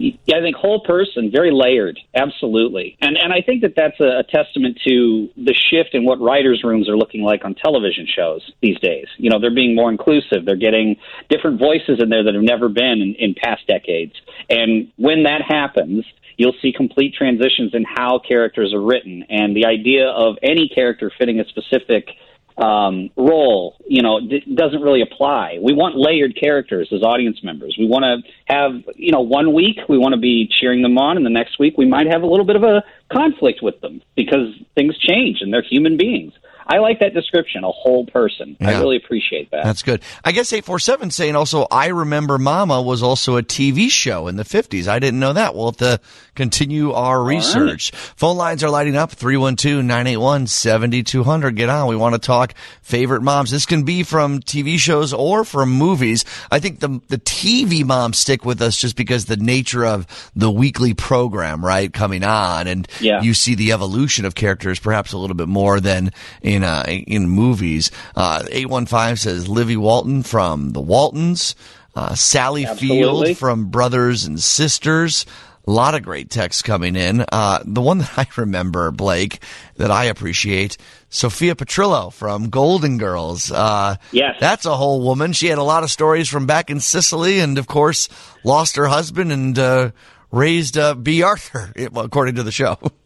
I 0.00 0.40
think 0.40 0.56
whole 0.56 0.80
person, 0.80 1.30
very 1.30 1.52
layered, 1.52 2.00
absolutely, 2.16 2.96
and 3.00 3.16
and 3.16 3.32
I 3.32 3.42
think 3.42 3.62
that 3.62 3.74
that's 3.76 3.98
a, 4.00 4.20
a 4.20 4.24
testament 4.24 4.80
to 4.86 5.28
the 5.36 5.54
shift 5.54 5.94
in 5.94 6.04
what 6.04 6.20
writers' 6.20 6.62
rooms 6.64 6.88
are 6.88 6.96
looking 6.96 7.22
like 7.22 7.44
on 7.44 7.54
television 7.54 8.06
shows 8.12 8.42
these 8.60 8.78
days. 8.80 9.06
You 9.18 9.30
know, 9.30 9.38
they're 9.38 9.54
being 9.54 9.76
more 9.76 9.90
inclusive. 9.92 10.44
They're 10.44 10.56
getting 10.56 10.96
different 11.28 11.60
voices 11.60 12.02
in 12.02 12.08
there 12.08 12.24
that 12.24 12.34
have 12.34 12.42
never 12.42 12.68
been 12.68 13.00
in, 13.00 13.14
in 13.18 13.34
past 13.34 13.68
decades, 13.68 14.14
and 14.50 14.90
when 14.96 15.22
that 15.24 15.42
happens, 15.46 16.04
you'll 16.36 16.56
see 16.60 16.72
complete 16.72 17.14
transitions 17.14 17.72
in 17.72 17.84
how 17.84 18.18
characters 18.18 18.74
are 18.74 18.82
written, 18.82 19.24
and 19.28 19.54
the 19.54 19.66
idea 19.66 20.08
of 20.08 20.36
any 20.42 20.68
character 20.68 21.12
fitting 21.16 21.38
a 21.38 21.44
specific 21.48 22.08
um, 22.56 23.10
role, 23.16 23.76
you 23.86 24.02
know, 24.02 24.20
d- 24.20 24.44
doesn't 24.54 24.80
really 24.80 25.02
apply. 25.02 25.58
We 25.60 25.72
want 25.72 25.96
layered 25.96 26.38
characters 26.38 26.88
as 26.92 27.02
audience 27.02 27.42
members. 27.42 27.76
We 27.78 27.86
want 27.86 28.04
to 28.04 28.52
have, 28.52 28.72
you 28.94 29.10
know, 29.10 29.20
one 29.20 29.52
week 29.52 29.78
we 29.88 29.98
want 29.98 30.14
to 30.14 30.20
be 30.20 30.48
cheering 30.60 30.82
them 30.82 30.96
on, 30.96 31.16
and 31.16 31.26
the 31.26 31.30
next 31.30 31.58
week 31.58 31.76
we 31.76 31.86
might 31.86 32.06
have 32.06 32.22
a 32.22 32.26
little 32.26 32.46
bit 32.46 32.56
of 32.56 32.62
a 32.62 32.84
conflict 33.12 33.60
with 33.62 33.80
them 33.80 34.02
because 34.14 34.54
things 34.74 34.96
change 34.98 35.38
and 35.40 35.52
they're 35.52 35.62
human 35.62 35.96
beings. 35.96 36.32
I 36.66 36.78
like 36.78 37.00
that 37.00 37.14
description, 37.14 37.64
a 37.64 37.70
whole 37.70 38.06
person. 38.06 38.56
Yeah. 38.60 38.70
I 38.70 38.80
really 38.80 38.96
appreciate 38.96 39.50
that. 39.50 39.64
That's 39.64 39.82
good. 39.82 40.02
I 40.24 40.32
guess 40.32 40.52
847 40.52 41.10
saying 41.10 41.36
also, 41.36 41.66
I 41.70 41.88
remember 41.88 42.38
Mama 42.38 42.80
was 42.80 43.02
also 43.02 43.36
a 43.36 43.42
TV 43.42 43.90
show 43.90 44.28
in 44.28 44.36
the 44.36 44.44
50s. 44.44 44.88
I 44.88 44.98
didn't 44.98 45.20
know 45.20 45.32
that. 45.32 45.54
We'll 45.54 45.66
have 45.66 45.76
to 45.78 46.00
continue 46.34 46.92
our 46.92 47.22
research. 47.22 47.92
Right. 47.92 48.00
Phone 48.16 48.36
lines 48.36 48.64
are 48.64 48.70
lighting 48.70 48.96
up 48.96 49.12
312 49.12 49.84
981 49.84 50.46
7200. 50.46 51.56
Get 51.56 51.68
on. 51.68 51.88
We 51.88 51.96
want 51.96 52.14
to 52.14 52.18
talk 52.18 52.54
favorite 52.82 53.22
moms. 53.22 53.50
This 53.50 53.66
can 53.66 53.84
be 53.84 54.02
from 54.02 54.40
TV 54.40 54.78
shows 54.78 55.12
or 55.12 55.44
from 55.44 55.70
movies. 55.70 56.24
I 56.50 56.60
think 56.60 56.80
the, 56.80 57.00
the 57.08 57.18
TV 57.18 57.84
moms 57.84 58.18
stick 58.18 58.44
with 58.44 58.60
us 58.62 58.76
just 58.76 58.96
because 58.96 59.26
the 59.26 59.36
nature 59.36 59.84
of 59.84 60.06
the 60.34 60.50
weekly 60.50 60.94
program, 60.94 61.64
right, 61.64 61.92
coming 61.92 62.24
on. 62.24 62.66
And 62.66 62.88
yeah. 63.00 63.20
you 63.22 63.34
see 63.34 63.54
the 63.54 63.72
evolution 63.72 64.24
of 64.24 64.34
characters 64.34 64.78
perhaps 64.78 65.12
a 65.12 65.18
little 65.18 65.36
bit 65.36 65.48
more 65.48 65.80
than 65.80 66.10
in 66.42 66.53
uh, 66.62 66.84
in 66.84 67.28
movies. 67.28 67.90
Uh, 68.14 68.44
eight 68.50 68.68
one 68.68 68.86
five 68.86 69.18
says 69.18 69.48
Livy 69.48 69.76
Walton 69.76 70.22
from 70.22 70.70
The 70.72 70.80
Waltons, 70.80 71.56
uh, 71.96 72.14
Sally 72.14 72.66
Absolutely. 72.66 73.28
Field 73.28 73.38
from 73.38 73.66
Brothers 73.70 74.24
and 74.24 74.40
Sisters. 74.40 75.26
A 75.66 75.70
lot 75.70 75.94
of 75.94 76.02
great 76.02 76.28
texts 76.28 76.60
coming 76.60 76.94
in. 76.94 77.24
Uh, 77.32 77.60
the 77.64 77.80
one 77.80 77.98
that 77.98 78.18
I 78.18 78.26
remember, 78.36 78.90
Blake, 78.90 79.42
that 79.76 79.90
I 79.90 80.04
appreciate, 80.04 80.76
Sophia 81.08 81.54
Petrillo 81.54 82.12
from 82.12 82.50
Golden 82.50 82.98
Girls. 82.98 83.50
Uh, 83.50 83.96
yes. 84.12 84.36
That's 84.40 84.66
a 84.66 84.76
whole 84.76 85.00
woman. 85.00 85.32
She 85.32 85.46
had 85.46 85.58
a 85.58 85.62
lot 85.62 85.82
of 85.82 85.90
stories 85.90 86.28
from 86.28 86.46
back 86.46 86.68
in 86.70 86.80
Sicily 86.80 87.40
and, 87.40 87.56
of 87.56 87.66
course, 87.66 88.08
lost 88.44 88.76
her 88.76 88.86
husband 88.88 89.32
and 89.32 89.58
uh, 89.58 89.90
raised 90.30 90.76
uh, 90.76 90.94
Bea 90.94 91.22
Arthur, 91.22 91.72
according 91.96 92.34
to 92.34 92.42
the 92.42 92.52
show. 92.52 92.76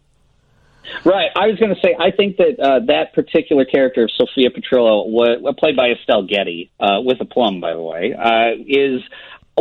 Right. 1.05 1.29
I 1.35 1.47
was 1.47 1.57
going 1.59 1.73
to 1.73 1.81
say, 1.81 1.95
I 1.97 2.11
think 2.11 2.37
that 2.37 2.59
uh, 2.59 2.79
that 2.87 3.13
particular 3.13 3.65
character 3.65 4.03
of 4.03 4.11
Sophia 4.11 4.49
Petrillo, 4.49 5.05
w- 5.11 5.53
played 5.57 5.75
by 5.75 5.89
Estelle 5.89 6.23
Getty, 6.23 6.71
uh, 6.79 7.01
with 7.01 7.21
a 7.21 7.25
plum, 7.25 7.61
by 7.61 7.73
the 7.73 7.81
way, 7.81 8.13
uh, 8.13 8.51
is 8.67 9.01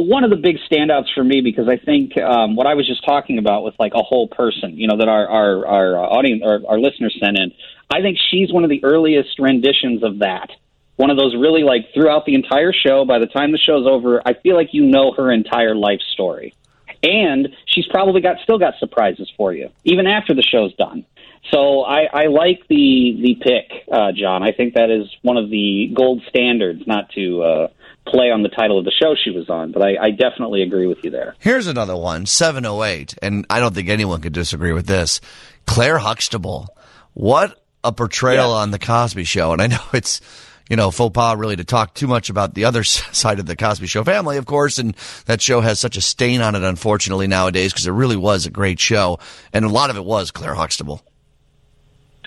one 0.00 0.24
of 0.24 0.30
the 0.30 0.36
big 0.36 0.56
standouts 0.70 1.12
for 1.14 1.24
me 1.24 1.40
because 1.40 1.68
I 1.68 1.76
think 1.76 2.16
um, 2.18 2.56
what 2.56 2.66
I 2.66 2.74
was 2.74 2.86
just 2.86 3.04
talking 3.04 3.38
about 3.38 3.64
with 3.64 3.74
like 3.78 3.92
a 3.94 4.02
whole 4.02 4.28
person, 4.28 4.76
you 4.76 4.86
know, 4.86 4.96
that 4.98 5.08
our 5.08 5.28
our, 5.28 5.66
our 5.66 5.96
audience, 5.96 6.42
our, 6.44 6.60
our 6.68 6.78
listeners 6.78 7.16
sent 7.22 7.38
in. 7.38 7.52
I 7.90 8.00
think 8.02 8.18
she's 8.30 8.52
one 8.52 8.64
of 8.64 8.70
the 8.70 8.84
earliest 8.84 9.38
renditions 9.38 10.02
of 10.02 10.20
that. 10.20 10.50
One 10.96 11.10
of 11.10 11.16
those 11.16 11.34
really 11.34 11.62
like 11.62 11.94
throughout 11.94 12.26
the 12.26 12.34
entire 12.34 12.72
show. 12.72 13.04
By 13.04 13.18
the 13.18 13.26
time 13.26 13.52
the 13.52 13.58
show's 13.58 13.86
over, 13.86 14.20
I 14.24 14.34
feel 14.34 14.56
like 14.56 14.70
you 14.72 14.84
know 14.84 15.12
her 15.16 15.30
entire 15.30 15.74
life 15.74 16.00
story, 16.12 16.54
and 17.02 17.48
she's 17.66 17.86
probably 17.86 18.20
got 18.20 18.36
still 18.42 18.58
got 18.58 18.74
surprises 18.78 19.30
for 19.36 19.52
you 19.52 19.70
even 19.84 20.06
after 20.06 20.34
the 20.34 20.42
show's 20.42 20.74
done. 20.74 21.04
So 21.50 21.82
I, 21.82 22.04
I 22.12 22.26
like 22.26 22.60
the 22.68 23.16
the 23.22 23.34
pick, 23.40 23.84
uh, 23.90 24.12
John. 24.12 24.42
I 24.42 24.52
think 24.52 24.74
that 24.74 24.90
is 24.90 25.08
one 25.22 25.36
of 25.36 25.48
the 25.50 25.90
gold 25.94 26.22
standards. 26.28 26.82
Not 26.86 27.10
to 27.14 27.42
uh, 27.42 27.68
play 28.06 28.30
on 28.30 28.42
the 28.42 28.48
title 28.50 28.78
of 28.78 28.84
the 28.84 28.92
show 28.92 29.14
she 29.22 29.30
was 29.30 29.48
on, 29.48 29.72
but 29.72 29.82
I, 29.82 29.96
I 30.00 30.10
definitely 30.10 30.62
agree 30.62 30.86
with 30.86 30.98
you 31.04 31.10
there. 31.10 31.34
Here's 31.38 31.66
another 31.66 31.96
one, 31.96 32.26
708, 32.26 33.14
and 33.22 33.46
I 33.50 33.60
don't 33.60 33.74
think 33.74 33.88
anyone 33.88 34.20
could 34.20 34.32
disagree 34.32 34.72
with 34.72 34.86
this. 34.86 35.20
Claire 35.66 35.98
Huxtable. 35.98 36.68
What 37.14 37.60
a 37.84 37.92
portrayal 37.92 38.50
Yeah. 38.50 38.56
on 38.56 38.70
The 38.70 38.78
Cosby 38.78 39.24
Show. 39.24 39.52
And 39.52 39.60
I 39.62 39.66
know 39.68 39.80
it's, 39.92 40.20
you 40.70 40.76
know, 40.76 40.90
faux 40.90 41.12
pas 41.14 41.36
really 41.36 41.56
to 41.56 41.64
talk 41.64 41.94
too 41.94 42.06
much 42.06 42.30
about 42.30 42.54
the 42.54 42.64
other 42.64 42.82
side 42.84 43.38
of 43.38 43.46
the 43.46 43.56
Cosby 43.56 43.86
Show 43.86 44.04
family, 44.04 44.36
of 44.38 44.46
course, 44.46 44.78
and 44.78 44.94
that 45.26 45.40
show 45.42 45.60
has 45.60 45.78
such 45.78 45.96
a 45.96 46.00
stain 46.00 46.40
on 46.40 46.54
it, 46.54 46.62
unfortunately, 46.62 47.26
nowadays, 47.26 47.72
because 47.72 47.86
it 47.86 47.92
really 47.92 48.16
was 48.16 48.46
a 48.46 48.50
great 48.50 48.80
show. 48.80 49.18
And 49.52 49.64
a 49.64 49.68
lot 49.68 49.90
of 49.90 49.96
it 49.96 50.04
was 50.04 50.30
Claire 50.30 50.54
Huxtable. 50.54 51.02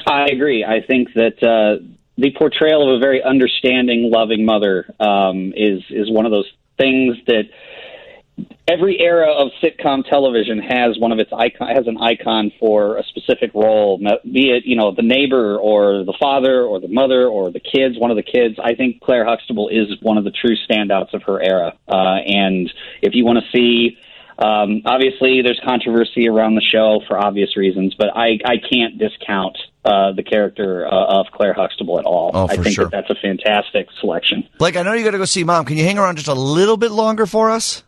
I 0.05 0.25
agree. 0.25 0.63
I 0.63 0.85
think 0.85 1.13
that 1.15 1.41
uh, 1.43 1.83
the 2.17 2.31
portrayal 2.37 2.89
of 2.89 2.97
a 2.97 2.99
very 2.99 3.23
understanding, 3.23 4.11
loving 4.11 4.45
mother 4.45 4.85
um, 4.99 5.53
is 5.55 5.81
is 5.89 6.11
one 6.11 6.25
of 6.25 6.31
those 6.31 6.49
things 6.77 7.17
that 7.27 7.43
every 8.67 8.99
era 8.99 9.31
of 9.31 9.49
sitcom 9.61 10.07
television 10.07 10.59
has 10.59 10.97
one 10.97 11.11
of 11.11 11.19
its 11.19 11.31
icon 11.33 11.75
has 11.75 11.87
an 11.87 11.97
icon 11.97 12.51
for 12.59 12.97
a 12.97 13.03
specific 13.03 13.51
role, 13.53 13.97
be 13.97 14.51
it 14.51 14.63
you 14.65 14.75
know 14.75 14.93
the 14.95 15.01
neighbor 15.01 15.57
or 15.57 16.03
the 16.03 16.13
father 16.19 16.63
or 16.63 16.79
the 16.79 16.87
mother 16.87 17.27
or 17.27 17.51
the 17.51 17.59
kids, 17.59 17.97
one 17.97 18.11
of 18.11 18.17
the 18.17 18.23
kids. 18.23 18.55
I 18.63 18.75
think 18.75 19.01
Claire 19.01 19.25
Huxtable 19.25 19.69
is 19.69 19.87
one 20.01 20.17
of 20.17 20.23
the 20.23 20.31
true 20.31 20.55
standouts 20.69 21.13
of 21.13 21.23
her 21.23 21.41
era. 21.41 21.73
Uh, 21.87 22.17
and 22.25 22.71
if 23.01 23.13
you 23.13 23.25
want 23.25 23.39
to 23.39 23.57
see. 23.57 23.97
Um, 24.39 24.81
obviously, 24.85 25.43
there's 25.43 25.61
controversy 25.63 26.27
around 26.27 26.55
the 26.55 26.63
show 26.63 27.01
for 27.07 27.15
obvious 27.15 27.55
reasons, 27.55 27.93
but 27.93 28.07
I, 28.15 28.39
I 28.43 28.55
can't 28.57 28.97
discount 28.97 29.55
uh, 29.83 30.11
the 30.11 30.23
character 30.23 30.85
uh, 30.85 31.19
of 31.19 31.27
Claire 31.33 31.53
Huxtable 31.53 31.99
at 31.99 32.05
all. 32.05 32.31
Oh, 32.33 32.47
I 32.47 32.55
think 32.55 32.75
sure. 32.75 32.85
that 32.85 32.91
that's 32.91 33.09
a 33.09 33.21
fantastic 33.21 33.87
selection. 33.99 34.47
Blake, 34.57 34.75
I 34.77 34.83
know 34.83 34.93
you 34.93 35.03
got 35.03 35.11
to 35.11 35.17
go 35.17 35.25
see 35.25 35.43
mom. 35.43 35.65
Can 35.65 35.77
you 35.77 35.83
hang 35.83 35.97
around 35.97 36.17
just 36.17 36.27
a 36.27 36.33
little 36.33 36.77
bit 36.77 36.91
longer 36.91 37.25
for 37.25 37.49
us? 37.49 37.83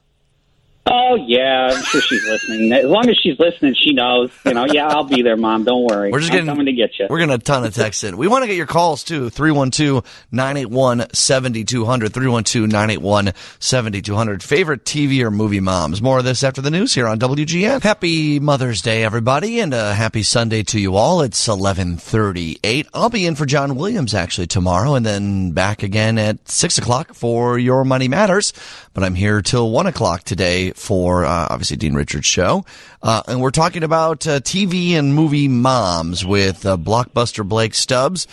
Oh 0.85 1.15
yeah, 1.15 1.69
I'm 1.71 1.81
sure 1.83 2.01
she's 2.01 2.27
listening. 2.27 2.73
As 2.73 2.83
long 2.83 3.09
as 3.09 3.17
she's 3.17 3.39
listening, 3.39 3.73
she 3.73 3.93
knows. 3.93 4.31
You 4.45 4.53
know, 4.53 4.65
yeah, 4.69 4.87
I'll 4.87 5.05
be 5.05 5.21
there, 5.21 5.37
mom. 5.37 5.63
Don't 5.63 5.85
worry. 5.85 6.11
We're 6.11 6.19
just 6.19 6.31
I'm 6.31 6.39
getting, 6.39 6.47
coming 6.47 6.65
to 6.65 6.73
get 6.73 6.99
you. 6.99 7.07
We're 7.09 7.19
getting 7.19 7.33
a 7.33 7.37
ton 7.37 7.63
of 7.63 7.73
texts 7.73 8.03
in. 8.03 8.17
We 8.17 8.27
want 8.27 8.43
to 8.43 8.47
get 8.47 8.57
your 8.57 8.65
calls 8.65 9.05
too. 9.05 9.29
312-981-7200. 9.29 12.09
312-981-7200. 12.09 14.43
Favorite 14.43 14.83
TV 14.83 15.23
or 15.23 15.31
movie 15.31 15.61
moms. 15.61 16.01
More 16.01 16.19
of 16.19 16.25
this 16.25 16.43
after 16.43 16.59
the 16.59 16.69
news 16.69 16.93
here 16.93 17.07
on 17.07 17.17
WGN. 17.17 17.81
Happy 17.81 18.41
Mother's 18.41 18.81
Day, 18.81 19.05
everybody, 19.05 19.61
and 19.61 19.73
a 19.73 19.93
happy 19.93 20.23
Sunday 20.23 20.63
to 20.63 20.81
you 20.81 20.97
all. 20.97 21.21
It's 21.21 21.47
1138. 21.47 22.87
I'll 22.93 23.09
be 23.09 23.25
in 23.25 23.35
for 23.35 23.45
John 23.45 23.75
Williams 23.75 24.13
actually 24.13 24.47
tomorrow 24.47 24.95
and 24.95 25.05
then 25.05 25.53
back 25.53 25.81
again 25.81 26.17
at 26.17 26.49
6 26.49 26.77
o'clock 26.77 27.13
for 27.13 27.57
Your 27.57 27.85
Money 27.85 28.09
Matters. 28.09 28.51
But 28.93 29.05
I'm 29.05 29.15
here 29.15 29.41
till 29.41 29.71
1 29.71 29.87
o'clock 29.87 30.23
today 30.23 30.72
for 30.75 31.25
uh, 31.25 31.47
obviously 31.49 31.77
Dean 31.77 31.93
Richards' 31.93 32.25
show. 32.25 32.65
Uh, 33.01 33.21
and 33.27 33.41
we're 33.41 33.51
talking 33.51 33.83
about 33.83 34.25
uh, 34.27 34.39
TV 34.39 34.91
and 34.91 35.13
movie 35.13 35.47
moms 35.47 36.25
with 36.25 36.65
uh, 36.65 36.77
Blockbuster 36.77 37.47
Blake 37.47 37.73
Stubbs. 37.73 38.27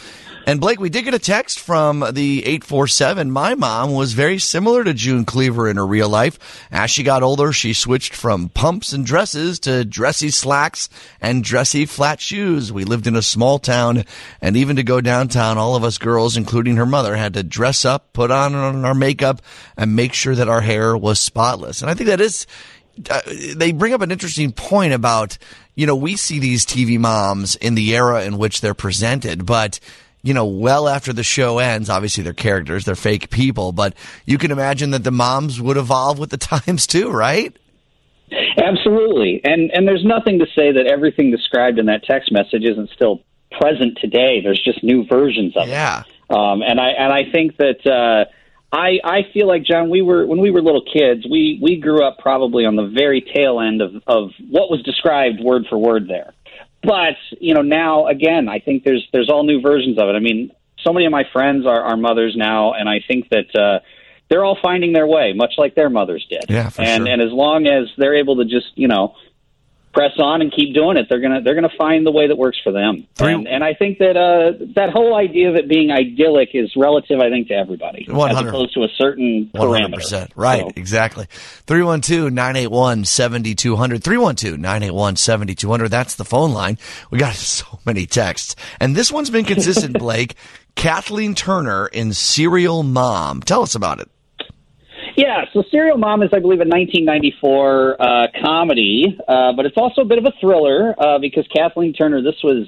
And 0.46 0.60
Blake, 0.60 0.80
we 0.80 0.88
did 0.88 1.04
get 1.04 1.14
a 1.14 1.18
text 1.18 1.60
from 1.60 2.00
the 2.00 2.40
847. 2.40 3.30
My 3.30 3.54
mom 3.54 3.92
was 3.92 4.14
very 4.14 4.38
similar 4.38 4.82
to 4.82 4.94
June 4.94 5.24
Cleaver 5.24 5.68
in 5.68 5.76
her 5.76 5.86
real 5.86 6.08
life. 6.08 6.66
As 6.72 6.90
she 6.90 7.02
got 7.02 7.22
older, 7.22 7.52
she 7.52 7.72
switched 7.72 8.14
from 8.14 8.48
pumps 8.48 8.92
and 8.92 9.04
dresses 9.04 9.60
to 9.60 9.84
dressy 9.84 10.30
slacks 10.30 10.88
and 11.20 11.44
dressy 11.44 11.84
flat 11.86 12.20
shoes. 12.20 12.72
We 12.72 12.84
lived 12.84 13.06
in 13.06 13.16
a 13.16 13.22
small 13.22 13.58
town, 13.58 14.04
and 14.40 14.56
even 14.56 14.76
to 14.76 14.82
go 14.82 15.00
downtown, 15.00 15.58
all 15.58 15.76
of 15.76 15.84
us 15.84 15.98
girls, 15.98 16.36
including 16.36 16.76
her 16.76 16.86
mother, 16.86 17.14
had 17.14 17.34
to 17.34 17.42
dress 17.42 17.84
up, 17.84 18.12
put 18.12 18.30
on 18.30 18.54
our 18.54 18.94
makeup, 18.94 19.42
and 19.76 19.94
make 19.94 20.14
sure 20.14 20.34
that 20.34 20.48
our 20.48 20.62
hair 20.62 20.96
was 20.96 21.20
spotless. 21.20 21.82
And 21.82 21.90
I 21.90 21.94
think 21.94 22.08
that 22.08 22.20
is 22.20 22.46
uh, 23.08 23.20
they 23.54 23.72
bring 23.72 23.92
up 23.92 24.00
an 24.00 24.10
interesting 24.10 24.52
point 24.52 24.92
about, 24.92 25.38
you 25.74 25.86
know, 25.86 25.96
we 25.96 26.16
see 26.16 26.38
these 26.38 26.66
TV 26.66 26.98
moms 26.98 27.56
in 27.56 27.74
the 27.74 27.94
era 27.94 28.24
in 28.24 28.36
which 28.36 28.60
they're 28.60 28.74
presented, 28.74 29.46
but 29.46 29.78
you 30.22 30.34
know, 30.34 30.46
well 30.46 30.88
after 30.88 31.12
the 31.12 31.22
show 31.22 31.58
ends, 31.58 31.88
obviously 31.88 32.22
they're 32.22 32.32
characters, 32.32 32.84
they're 32.84 32.94
fake 32.94 33.30
people, 33.30 33.72
but 33.72 33.94
you 34.26 34.38
can 34.38 34.50
imagine 34.50 34.90
that 34.90 35.04
the 35.04 35.10
moms 35.10 35.60
would 35.60 35.76
evolve 35.76 36.18
with 36.18 36.30
the 36.30 36.36
times 36.36 36.86
too, 36.86 37.10
right? 37.10 37.56
Absolutely. 38.56 39.40
And 39.42 39.70
and 39.72 39.88
there's 39.88 40.04
nothing 40.04 40.38
to 40.38 40.46
say 40.54 40.72
that 40.72 40.86
everything 40.86 41.30
described 41.30 41.78
in 41.78 41.86
that 41.86 42.04
text 42.04 42.30
message 42.30 42.62
isn't 42.62 42.90
still 42.90 43.22
present 43.58 43.98
today. 44.00 44.40
There's 44.42 44.62
just 44.62 44.84
new 44.84 45.04
versions 45.04 45.56
of 45.56 45.68
yeah. 45.68 46.02
it. 46.02 46.34
Um, 46.34 46.62
and 46.62 46.78
I 46.80 46.90
and 46.90 47.12
I 47.12 47.30
think 47.32 47.56
that 47.56 47.84
uh, 47.86 48.30
I 48.72 49.00
I 49.02 49.22
feel 49.32 49.48
like 49.48 49.64
John, 49.64 49.90
we 49.90 50.02
were 50.02 50.26
when 50.26 50.40
we 50.40 50.50
were 50.50 50.62
little 50.62 50.84
kids, 50.84 51.26
we 51.28 51.58
we 51.60 51.80
grew 51.80 52.04
up 52.04 52.18
probably 52.18 52.64
on 52.64 52.76
the 52.76 52.86
very 52.86 53.20
tail 53.20 53.60
end 53.60 53.80
of 53.80 53.94
of 54.06 54.30
what 54.48 54.70
was 54.70 54.82
described 54.84 55.40
word 55.40 55.66
for 55.68 55.76
word 55.76 56.06
there. 56.08 56.32
But 56.82 57.16
you 57.40 57.54
know 57.54 57.62
now 57.62 58.06
again, 58.06 58.48
I 58.48 58.58
think 58.58 58.84
there's 58.84 59.06
there's 59.12 59.28
all 59.28 59.44
new 59.44 59.60
versions 59.60 59.98
of 59.98 60.08
it. 60.08 60.12
I 60.12 60.20
mean, 60.20 60.50
so 60.82 60.92
many 60.92 61.06
of 61.06 61.12
my 61.12 61.24
friends 61.32 61.66
are, 61.66 61.82
are 61.82 61.96
mothers 61.96 62.34
now, 62.36 62.72
and 62.72 62.88
I 62.88 63.00
think 63.06 63.28
that. 63.30 63.54
Uh, 63.54 63.80
they're 64.28 64.44
all 64.44 64.56
finding 64.62 64.92
their 64.92 65.08
way, 65.08 65.32
much 65.34 65.54
like 65.58 65.74
their 65.74 65.90
mothers 65.90 66.24
did. 66.30 66.44
Yeah, 66.48 66.68
for 66.68 66.82
and 66.82 67.04
sure. 67.04 67.12
and 67.12 67.20
as 67.20 67.32
long 67.32 67.66
as 67.66 67.88
they're 67.98 68.14
able 68.14 68.36
to 68.36 68.44
just 68.44 68.68
you 68.76 68.86
know 68.86 69.16
press 69.92 70.12
on 70.18 70.40
and 70.40 70.52
keep 70.52 70.72
doing 70.74 70.96
it, 70.96 71.06
they're 71.08 71.20
gonna 71.20 71.40
they're 71.42 71.54
gonna 71.56 71.68
find 71.76 72.06
the 72.06 72.12
way 72.12 72.28
that 72.28 72.36
works 72.38 72.58
for 72.62 72.70
them. 72.72 73.06
And 73.18 73.48
and 73.48 73.64
I 73.64 73.74
think 73.74 73.98
that 73.98 74.16
uh, 74.16 74.52
that 74.76 74.90
whole 74.90 75.14
idea 75.16 75.50
of 75.50 75.56
it 75.56 75.68
being 75.68 75.90
idyllic 75.90 76.50
is 76.54 76.70
relative, 76.76 77.18
I 77.20 77.28
think, 77.30 77.48
to 77.48 77.54
everybody, 77.54 78.06
as 78.08 78.14
100. 78.14 78.48
opposed 78.48 78.74
to 78.74 78.84
a 78.84 78.88
certain 78.96 79.50
100%, 79.54 80.28
Right, 80.36 80.60
So- 80.62 80.70
exactly. 80.76 81.26
312-981-7200. 81.66 84.00
312-981-7200. 84.00 85.90
That's 85.90 86.14
the 86.16 86.24
phone 86.24 86.52
line. 86.52 86.78
We 87.10 87.18
got 87.18 87.34
so 87.50 87.80
many 87.84 88.06
texts. 88.06 88.56
And 88.80 88.96
this 88.96 89.12
one's 89.12 89.30
been 89.30 89.44
consistent, 89.44 89.98
Blake. 90.04 90.34
Kathleen 90.76 91.34
Turner 91.34 91.86
in 91.88 92.12
Serial 92.12 92.82
Mom. 92.82 93.40
Tell 93.42 93.62
us 93.62 93.74
about 93.74 94.00
it. 94.00 94.08
Yeah, 95.20 95.44
so 95.52 95.62
Serial 95.70 95.98
Mom 95.98 96.22
is, 96.22 96.30
I 96.32 96.38
believe, 96.38 96.60
a 96.60 96.64
1994 96.64 98.00
uh, 98.00 98.26
comedy, 98.42 99.18
uh, 99.28 99.52
but 99.52 99.66
it's 99.66 99.76
also 99.76 100.00
a 100.00 100.04
bit 100.06 100.16
of 100.16 100.24
a 100.24 100.32
thriller 100.40 100.94
uh, 100.98 101.18
because 101.18 101.46
Kathleen 101.54 101.92
Turner, 101.92 102.22
this 102.22 102.42
was 102.42 102.66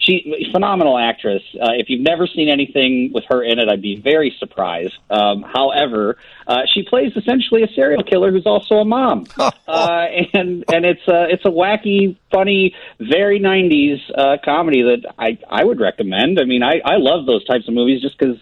she 0.00 0.48
phenomenal 0.50 0.98
actress. 0.98 1.42
Uh, 1.54 1.78
if 1.78 1.88
you've 1.88 2.00
never 2.00 2.26
seen 2.26 2.48
anything 2.48 3.12
with 3.14 3.22
her 3.28 3.44
in 3.44 3.60
it, 3.60 3.68
I'd 3.68 3.82
be 3.82 4.00
very 4.00 4.34
surprised. 4.40 4.94
Um, 5.10 5.42
however, 5.42 6.16
uh, 6.44 6.62
she 6.74 6.82
plays 6.82 7.12
essentially 7.14 7.62
a 7.62 7.68
serial 7.68 8.02
killer 8.02 8.32
who's 8.32 8.46
also 8.46 8.78
a 8.78 8.84
mom, 8.84 9.28
uh, 9.38 9.50
and 9.68 10.64
and 10.72 10.84
it's 10.84 11.06
a 11.06 11.28
it's 11.30 11.44
a 11.44 11.50
wacky, 11.50 12.16
funny, 12.32 12.74
very 12.98 13.38
90s 13.38 14.00
uh, 14.18 14.38
comedy 14.44 14.82
that 14.82 15.14
I 15.20 15.38
I 15.48 15.62
would 15.62 15.78
recommend. 15.78 16.40
I 16.40 16.46
mean, 16.46 16.64
I 16.64 16.80
I 16.84 16.96
love 16.96 17.26
those 17.26 17.44
types 17.44 17.68
of 17.68 17.74
movies 17.74 18.02
just 18.02 18.18
because 18.18 18.38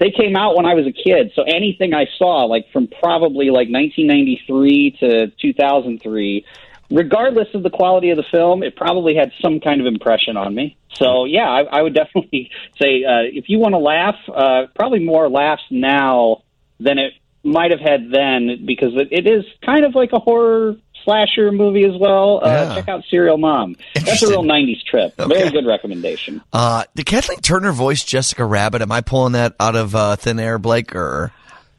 they 0.00 0.10
came 0.10 0.34
out 0.34 0.56
when 0.56 0.64
I 0.66 0.74
was 0.74 0.86
a 0.86 0.92
kid. 0.92 1.30
So 1.36 1.42
anything 1.42 1.94
I 1.94 2.06
saw, 2.16 2.44
like 2.44 2.72
from 2.72 2.88
probably 2.88 3.50
like 3.50 3.68
1993 3.68 4.96
to 5.00 5.26
2003, 5.40 6.46
regardless 6.90 7.48
of 7.54 7.62
the 7.62 7.70
quality 7.70 8.10
of 8.10 8.16
the 8.16 8.24
film, 8.30 8.62
it 8.62 8.74
probably 8.74 9.14
had 9.14 9.30
some 9.42 9.60
kind 9.60 9.80
of 9.80 9.86
impression 9.86 10.38
on 10.38 10.54
me. 10.54 10.76
So 10.94 11.26
yeah, 11.26 11.48
I, 11.48 11.60
I 11.64 11.82
would 11.82 11.94
definitely 12.02 12.50
say 12.80 13.04
uh, 13.04 13.28
if 13.30 13.48
you 13.48 13.58
want 13.58 13.74
to 13.74 13.78
laugh, 13.78 14.16
uh, 14.34 14.66
probably 14.74 15.00
more 15.00 15.28
laughs 15.28 15.62
now 15.70 16.42
than 16.80 16.98
it 16.98 17.12
might 17.44 17.70
have 17.70 17.80
had 17.80 18.10
then, 18.10 18.64
because 18.66 18.92
it, 18.94 19.08
it 19.10 19.26
is 19.26 19.44
kind 19.64 19.84
of 19.84 19.94
like 19.94 20.12
a 20.12 20.18
horror 20.18 20.76
slasher 21.04 21.52
movie 21.52 21.84
as 21.84 21.96
well. 21.98 22.40
Uh, 22.42 22.48
Yeah. 22.48 22.74
Check 22.76 22.88
out 22.88 23.04
Serial 23.10 23.38
Mom. 23.38 23.76
That's 23.94 24.22
a 24.22 24.28
real 24.28 24.42
90s 24.44 24.82
trip. 24.84 25.14
Okay. 25.18 25.32
Very 25.38 25.50
good 25.50 25.66
recommendation. 25.66 26.42
Uh, 26.52 26.84
did 26.94 27.06
Kathleen 27.06 27.40
Turner 27.40 27.72
voice 27.72 28.04
Jessica 28.04 28.44
Rabbit? 28.44 28.82
Am 28.82 28.92
I 28.92 29.00
pulling 29.00 29.32
that 29.32 29.54
out 29.60 29.76
of 29.76 29.94
uh, 29.94 30.16
thin 30.16 30.38
air, 30.38 30.58
Blake? 30.58 30.94
Or 30.94 31.32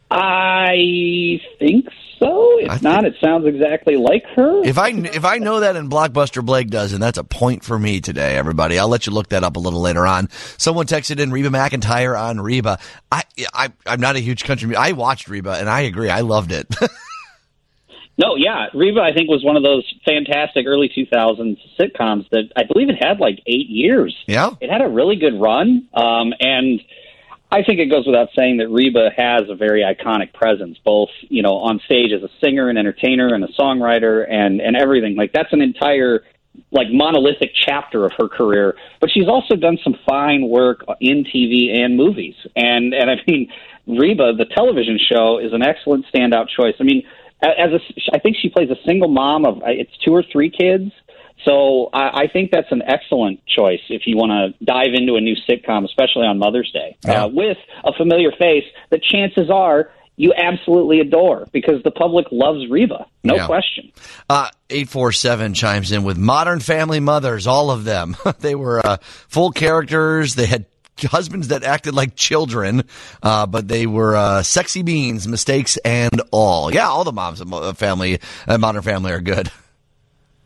I 0.09 1.39
think 1.59 1.85
so. 2.19 2.59
If 2.59 2.69
think- 2.71 2.81
not, 2.83 3.05
it 3.05 3.15
sounds 3.21 3.45
exactly 3.47 3.95
like 3.95 4.23
her. 4.35 4.63
if 4.63 4.77
I 4.77 4.89
if 4.89 5.23
I 5.25 5.37
know 5.37 5.61
that 5.61 5.75
and 5.75 5.89
Blockbuster 5.89 6.45
Blake 6.45 6.67
does, 6.69 6.93
and 6.93 7.01
that's 7.01 7.17
a 7.17 7.23
point 7.23 7.63
for 7.63 7.79
me 7.79 8.01
today, 8.01 8.35
everybody. 8.37 8.77
I'll 8.77 8.89
let 8.89 9.07
you 9.07 9.13
look 9.13 9.29
that 9.29 9.43
up 9.43 9.55
a 9.55 9.59
little 9.59 9.81
later 9.81 10.05
on. 10.05 10.29
Someone 10.57 10.85
texted 10.85 11.19
in 11.19 11.31
Reba 11.31 11.49
McEntire 11.49 12.19
on 12.19 12.39
Reba. 12.41 12.77
I, 13.11 13.23
I 13.53 13.69
I'm 13.85 14.01
not 14.01 14.15
a 14.17 14.19
huge 14.19 14.43
country. 14.43 14.75
I 14.75 14.91
watched 14.91 15.27
Reba 15.29 15.51
and 15.53 15.69
I 15.69 15.81
agree. 15.81 16.09
I 16.09 16.21
loved 16.21 16.51
it. 16.51 16.67
no, 18.21 18.35
yeah, 18.35 18.67
Reba, 18.73 19.01
I 19.01 19.13
think 19.13 19.29
was 19.29 19.43
one 19.43 19.57
of 19.57 19.63
those 19.63 19.83
fantastic 20.05 20.67
early 20.67 20.89
2000s 20.89 21.57
sitcoms 21.79 22.29
that 22.29 22.51
I 22.55 22.63
believe 22.71 22.89
it 22.89 23.03
had 23.03 23.19
like 23.19 23.39
eight 23.47 23.67
years. 23.67 24.15
yeah. 24.27 24.51
It 24.61 24.69
had 24.69 24.81
a 24.81 24.87
really 24.87 25.15
good 25.15 25.39
run, 25.41 25.87
um, 25.93 26.33
and 26.39 26.81
I 27.51 27.63
think 27.63 27.79
it 27.79 27.87
goes 27.87 28.05
without 28.05 28.29
saying 28.37 28.57
that 28.57 28.69
Reba 28.69 29.09
has 29.17 29.49
a 29.49 29.55
very 29.55 29.81
iconic 29.81 30.33
presence, 30.33 30.77
both 30.85 31.09
you 31.29 31.41
know 31.41 31.57
on 31.57 31.79
stage 31.85 32.11
as 32.13 32.21
a 32.23 32.29
singer 32.43 32.69
and 32.69 32.77
entertainer 32.77 33.33
and 33.33 33.43
a 33.43 33.49
songwriter 33.59 34.25
and 34.29 34.61
and 34.61 34.77
everything. 34.77 35.15
Like 35.15 35.33
that's 35.33 35.51
an 35.51 35.61
entire 35.61 36.23
like 36.71 36.87
monolithic 36.91 37.51
chapter 37.55 38.05
of 38.05 38.11
her 38.17 38.27
career. 38.27 38.75
But 38.99 39.09
she's 39.11 39.27
also 39.27 39.55
done 39.55 39.79
some 39.83 39.95
fine 40.07 40.47
work 40.47 40.85
in 40.99 41.23
TV 41.25 41.75
and 41.75 41.97
movies. 41.97 42.35
And 42.55 42.93
and 42.93 43.09
I 43.09 43.15
mean, 43.27 43.51
Reba, 43.87 44.33
the 44.37 44.45
television 44.45 44.99
show, 45.11 45.39
is 45.39 45.53
an 45.53 45.63
excellent 45.63 46.05
standout 46.13 46.47
choice. 46.47 46.75
I 46.79 46.83
mean, 46.83 47.03
as 47.43 47.71
a, 47.73 47.79
I 48.13 48.19
think 48.19 48.37
she 48.41 48.49
plays 48.49 48.69
a 48.69 48.75
single 48.87 49.09
mom 49.09 49.45
of 49.45 49.57
uh, 49.57 49.67
it's 49.67 49.91
two 50.05 50.11
or 50.13 50.23
three 50.31 50.49
kids. 50.49 50.91
So 51.45 51.89
I, 51.91 52.23
I 52.23 52.27
think 52.31 52.51
that's 52.51 52.71
an 52.71 52.83
excellent 52.85 53.39
choice 53.47 53.79
if 53.89 54.03
you 54.05 54.15
want 54.15 54.29
to 54.59 54.63
dive 54.65 54.93
into 54.93 55.15
a 55.15 55.21
new 55.21 55.35
sitcom, 55.49 55.85
especially 55.85 56.27
on 56.27 56.37
Mother's 56.37 56.71
Day, 56.71 56.97
Yeah. 57.05 57.23
uh, 57.25 57.27
with 57.29 57.57
a 57.83 57.93
familiar 57.93 58.31
face 58.31 58.65
that 58.91 59.01
chances 59.01 59.49
are 59.49 59.89
you 60.17 60.33
absolutely 60.37 60.99
adore 60.99 61.47
because 61.51 61.81
the 61.83 61.89
public 61.89 62.27
loves 62.31 62.69
Reba, 62.69 63.07
no 63.23 63.35
Yeah. 63.37 63.47
question. 63.47 63.91
Uh, 64.29 64.49
847 64.69 65.55
chimes 65.55 65.91
in 65.91 66.03
with 66.03 66.17
Modern 66.17 66.59
Family 66.59 66.99
Mothers, 66.99 67.47
all 67.47 67.71
of 67.71 67.85
them. 67.85 68.15
they 68.39 68.53
were 68.53 68.85
uh, 68.85 68.97
full 69.01 69.49
characters. 69.49 70.35
They 70.35 70.45
had 70.45 70.65
husbands 71.07 71.49
that 71.49 71.63
acted 71.63 71.93
like 71.93 72.15
children, 72.15 72.83
uh, 73.23 73.45
but 73.47 73.67
they 73.67 73.85
were 73.85 74.15
uh, 74.15 74.43
sexy 74.43 74.83
beans, 74.83 75.27
mistakes, 75.27 75.77
and 75.77 76.21
all. 76.31 76.73
Yeah, 76.73 76.87
all 76.87 77.03
the 77.03 77.11
moms 77.11 77.41
of 77.41 77.77
Family, 77.77 78.19
uh, 78.47 78.57
Modern 78.57 78.81
Family 78.81 79.11
are 79.11 79.21
good. 79.21 79.51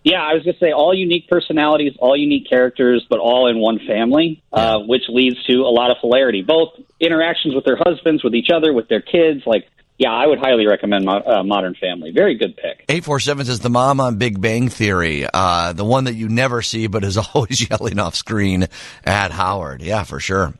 Yeah, 0.05 0.21
I 0.21 0.35
was 0.35 0.43
going 0.43 0.53
to 0.53 0.59
say 0.59 0.71
all 0.71 0.93
unique 0.93 1.27
personalities, 1.27 1.93
all 1.97 2.15
unique 2.15 2.47
characters, 2.47 3.03
but 3.09 3.17
all 3.17 3.47
in 3.47 3.59
one 3.59 3.79
family, 3.87 4.43
uh, 4.53 4.77
which 4.81 5.01
leads 5.09 5.43
to 5.45 5.61
a 5.61 5.73
lot 5.73 5.89
of 5.89 5.97
hilarity. 5.99 6.43
Both 6.43 6.73
interactions 6.99 7.55
with 7.55 7.65
their 7.65 7.75
husbands, 7.75 8.23
with 8.23 8.35
each 8.35 8.51
other, 8.53 8.71
with 8.71 8.87
their 8.87 9.01
kids. 9.01 9.41
Like, 9.47 9.67
yeah, 9.97 10.11
I 10.11 10.27
would 10.27 10.39
highly 10.39 10.65
recommend 10.65 11.05
Mo- 11.05 11.23
uh, 11.25 11.43
Modern 11.43 11.73
Family. 11.75 12.11
Very 12.11 12.35
good 12.35 12.57
pick. 12.57 12.85
847 12.89 13.45
says 13.45 13.59
the 13.59 13.69
mom 13.69 13.99
on 13.99 14.17
Big 14.17 14.41
Bang 14.41 14.67
Theory, 14.69 15.25
uh, 15.33 15.73
the 15.73 15.85
one 15.85 16.03
that 16.05 16.15
you 16.15 16.27
never 16.27 16.61
see 16.61 16.87
but 16.87 17.03
is 17.03 17.17
always 17.33 17.69
yelling 17.69 17.99
off 17.99 18.15
screen 18.15 18.67
at 19.05 19.31
Howard. 19.31 19.81
Yeah, 19.81 20.03
for 20.03 20.19
sure. 20.19 20.53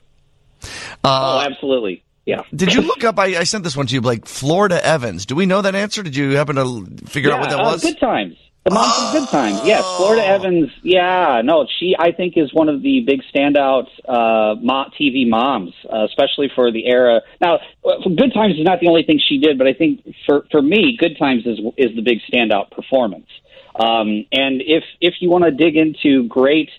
oh, 1.04 1.40
absolutely. 1.46 2.04
yeah. 2.26 2.44
Did 2.56 2.74
you 2.74 2.82
look 2.82 3.04
up? 3.04 3.20
I, 3.20 3.38
I 3.38 3.44
sent 3.44 3.64
this 3.64 3.76
one 3.76 3.88
to 3.88 3.94
you, 3.94 4.02
Blake. 4.02 4.26
Florida 4.26 4.84
Evans. 4.86 5.26
Do 5.26 5.36
we 5.36 5.46
know 5.46 5.62
that 5.62 5.76
answer? 5.76 6.02
Did 6.02 6.16
you 6.16 6.32
happen 6.38 6.56
to 6.56 7.06
figure 7.08 7.30
yeah, 7.30 7.36
out 7.36 7.42
what 7.42 7.50
that 7.50 7.60
uh, 7.60 7.72
was? 7.72 7.84
Good 7.84 8.00
times. 8.00 8.38
The 8.66 8.72
mom 8.74 8.90
from 8.90 9.22
Good 9.22 9.30
Times. 9.30 9.62
Yes, 9.64 9.84
Florida 9.96 10.26
Evans. 10.26 10.72
Yeah, 10.82 11.44
no, 11.46 11.68
she 11.78 11.96
I 12.00 12.12
think 12.12 12.34
is 12.36 12.52
one 12.52 12.68
of 12.68 12.82
the 12.82 13.02
big 13.02 13.22
standout 13.32 13.86
uh, 14.10 14.56
TV 15.00 15.30
moms, 15.30 15.72
uh, 15.86 16.06
especially 16.06 16.50
for 16.56 16.72
the 16.72 16.88
era. 16.88 17.22
Now, 17.40 17.60
uh, 17.86 18.10
Good 18.10 18.34
Times 18.34 18.56
is 18.58 18.66
not 18.66 18.80
the 18.80 18.88
only 18.88 19.04
thing 19.04 19.22
she 19.24 19.38
did, 19.38 19.60
but 19.60 19.68
I 19.68 19.74
think 19.74 20.02
for 20.26 20.48
for 20.50 20.64
me, 20.64 20.98
Good 21.00 21.16
Times 21.20 21.46
is 21.46 21.60
is 21.78 21.96
the 21.96 22.02
big 22.02 22.18
standout 22.28 22.72
performance. 22.72 23.28
Um, 23.76 24.26
and 24.32 24.64
if 24.66 24.84
if 25.00 25.14
you 25.20 25.30
want 25.30 25.44
to 25.44 25.52
dig 25.52 25.78
into 25.78 26.28
great 26.28 26.72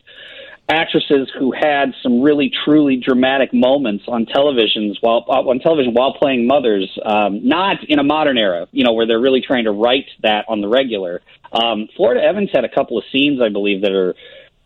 actresses 0.68 1.30
who 1.38 1.52
had 1.52 1.94
some 2.02 2.22
really 2.22 2.50
truly 2.64 2.96
dramatic 2.96 3.54
moments 3.54 4.04
on 4.08 4.26
televisions 4.26 4.96
while 5.00 5.24
uh, 5.28 5.40
on 5.42 5.60
television 5.60 5.94
while 5.94 6.14
playing 6.14 6.46
mothers, 6.46 6.90
um, 7.04 7.46
not 7.46 7.76
in 7.88 7.98
a 7.98 8.02
modern 8.02 8.36
era, 8.36 8.66
you 8.72 8.84
know, 8.84 8.92
where 8.92 9.06
they're 9.06 9.20
really 9.20 9.40
trying 9.40 9.64
to 9.64 9.70
write 9.70 10.06
that 10.22 10.44
on 10.48 10.60
the 10.60 10.68
regular. 10.68 11.22
Um, 11.52 11.88
Florida 11.96 12.22
Evans 12.22 12.50
had 12.52 12.64
a 12.64 12.68
couple 12.68 12.98
of 12.98 13.04
scenes, 13.12 13.40
I 13.40 13.48
believe, 13.48 13.82
that 13.82 13.92
are. 13.92 14.14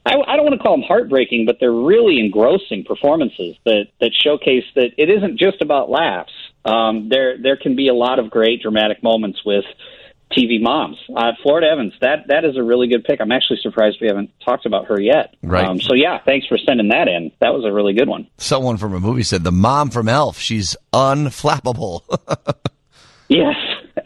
I, 0.07 0.15
I 0.27 0.37
don't 0.37 0.47
want 0.47 0.59
to 0.59 0.63
call 0.63 0.77
them 0.77 0.85
heartbreaking, 0.87 1.45
but 1.45 1.59
they're 1.61 1.71
really 1.71 2.19
engrossing 2.19 2.85
performances 2.85 3.57
that 3.67 3.89
that 4.01 4.13
showcase 4.15 4.65
that 4.75 4.93
it 4.97 5.11
isn't 5.11 5.39
just 5.39 5.61
about 5.61 5.91
laughs. 5.91 6.33
Um, 6.65 7.11
there 7.11 7.37
there 7.37 7.57
can 7.59 7.77
be 7.77 7.89
a 7.89 7.95
lot 7.95 8.19
of 8.19 8.31
great 8.31 8.63
dramatic 8.63 9.03
moments 9.03 9.45
with 9.45 9.67
TV 10.33 10.61
moms. 10.61 10.97
Uh, 11.15 11.33
Florida 11.43 11.69
Evans, 11.69 11.93
that 12.01 12.29
that 12.29 12.45
is 12.45 12.57
a 12.57 12.63
really 12.63 12.87
good 12.89 13.05
pick. 13.05 13.21
I'm 13.21 13.33
actually 13.33 13.59
surprised 13.63 13.99
we 14.01 14.07
haven't 14.07 14.31
talked 14.45 14.65
about 14.67 14.87
her 14.87 15.01
yet. 15.01 15.35
Right. 15.43 15.65
Um, 15.67 15.81
so 15.81 15.95
yeah, 15.95 16.19
thanks 16.25 16.47
for 16.47 16.57
sending 16.59 16.89
that 16.89 17.09
in. 17.09 17.33
That 17.41 17.53
was 17.53 17.65
a 17.65 17.73
really 17.73 17.95
good 17.95 18.09
one. 18.09 18.29
Someone 18.39 18.77
from 18.77 18.95
a 18.95 19.01
movie 19.01 19.23
said 19.25 19.43
the 19.45 19.53
mom 19.53 19.91
from 19.91 20.09
Elf. 20.09 20.39
She's 20.39 20.77
unflappable. 20.93 22.03
Yes, 23.33 23.55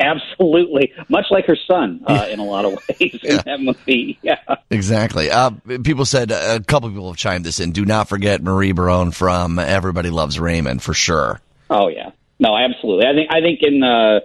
absolutely. 0.01 0.93
Much 1.09 1.25
like 1.31 1.47
her 1.47 1.57
son 1.67 2.03
uh, 2.07 2.27
in 2.31 2.41
a 2.41 2.45
lot 2.45 2.67
of 2.67 2.73
ways 2.75 3.19
in 3.23 3.37
that 3.47 3.59
movie. 3.59 4.19
Yeah. 4.23 4.37
exactly. 4.71 5.31
Uh, 5.31 5.53
people 5.83 6.05
said 6.05 6.31
a 6.31 6.61
couple 6.61 6.91
people 6.91 7.09
have 7.09 7.17
chimed 7.17 7.43
this 7.45 7.59
in. 7.59 7.73
Do 7.73 7.87
not 7.87 8.11
forget 8.11 8.43
Marie 8.43 8.73
Barone 8.73 9.13
from 9.13 9.59
Everybody 9.59 10.11
Loves 10.11 10.39
Raymond 10.39 10.83
for 10.83 10.93
sure. 10.93 11.41
Oh 11.71 11.89
yeah. 11.89 12.11
No, 12.39 12.55
absolutely. 12.55 13.07
I 13.07 13.15
think 13.15 13.31
I 13.33 13.41
think 13.41 13.61
in 13.63 13.83
uh, 13.83 14.21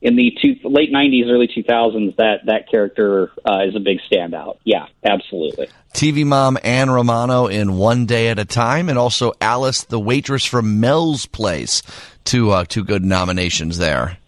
in 0.00 0.16
the 0.16 0.36
two, 0.40 0.56
late 0.64 0.92
'90s, 0.92 1.28
early 1.28 1.48
2000s, 1.48 2.16
that 2.16 2.46
that 2.46 2.70
character 2.70 3.32
uh, 3.44 3.64
is 3.66 3.74
a 3.74 3.80
big 3.80 3.98
standout. 4.10 4.58
Yeah, 4.64 4.86
absolutely. 5.04 5.68
TV 5.94 6.24
mom 6.24 6.58
Ann 6.62 6.90
Romano 6.90 7.46
in 7.46 7.76
One 7.76 8.06
Day 8.06 8.28
at 8.28 8.38
a 8.38 8.44
Time, 8.44 8.88
and 8.88 8.98
also 8.98 9.32
Alice, 9.40 9.84
the 9.84 9.98
waitress 9.98 10.44
from 10.44 10.80
Mel's 10.80 11.26
Place. 11.26 11.82
Two 12.24 12.50
uh, 12.50 12.64
two 12.64 12.84
good 12.84 13.04
nominations 13.04 13.78
there. 13.78 14.18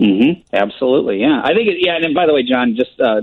Mm-hmm. 0.00 0.42
Absolutely, 0.52 1.20
yeah. 1.20 1.40
I 1.42 1.54
think, 1.54 1.68
it, 1.68 1.76
yeah. 1.78 1.96
And 2.02 2.14
by 2.14 2.26
the 2.26 2.34
way, 2.34 2.42
John, 2.42 2.74
just 2.76 2.98
uh, 3.00 3.22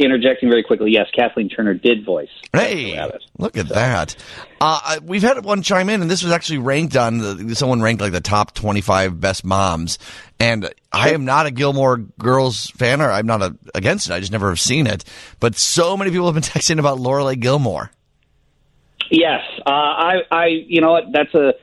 interjecting 0.00 0.48
very 0.48 0.62
quickly. 0.62 0.90
Yes, 0.92 1.06
Kathleen 1.14 1.48
Turner 1.48 1.74
did 1.74 2.04
voice. 2.04 2.28
Hey, 2.52 2.96
Rabbit. 2.96 3.22
look 3.38 3.56
at 3.56 3.68
that. 3.68 4.16
Uh, 4.60 4.98
we've 5.02 5.22
had 5.22 5.44
one 5.44 5.62
chime 5.62 5.88
in, 5.88 6.02
and 6.02 6.10
this 6.10 6.22
was 6.22 6.32
actually 6.32 6.58
ranked 6.58 6.96
on 6.96 7.18
the, 7.18 7.54
someone 7.54 7.80
ranked 7.80 8.00
like 8.00 8.12
the 8.12 8.20
top 8.20 8.54
25 8.54 9.20
best 9.20 9.44
moms. 9.44 9.98
And 10.38 10.72
I 10.92 11.10
am 11.10 11.24
not 11.24 11.46
a 11.46 11.50
Gilmore 11.50 11.98
Girls 11.98 12.70
fan, 12.70 13.00
or 13.00 13.10
I'm 13.10 13.26
not 13.26 13.42
a, 13.42 13.56
against 13.74 14.08
it. 14.08 14.12
I 14.12 14.20
just 14.20 14.32
never 14.32 14.48
have 14.48 14.60
seen 14.60 14.86
it. 14.86 15.04
But 15.38 15.56
so 15.56 15.96
many 15.96 16.10
people 16.10 16.26
have 16.26 16.34
been 16.34 16.42
texting 16.42 16.78
about 16.78 16.98
Lorelai 16.98 17.38
Gilmore. 17.38 17.90
Yes, 19.10 19.40
uh, 19.66 19.70
I, 19.70 20.14
I, 20.30 20.46
you 20.46 20.80
know, 20.80 20.92
what, 20.92 21.04
that's 21.12 21.34
a 21.34 21.54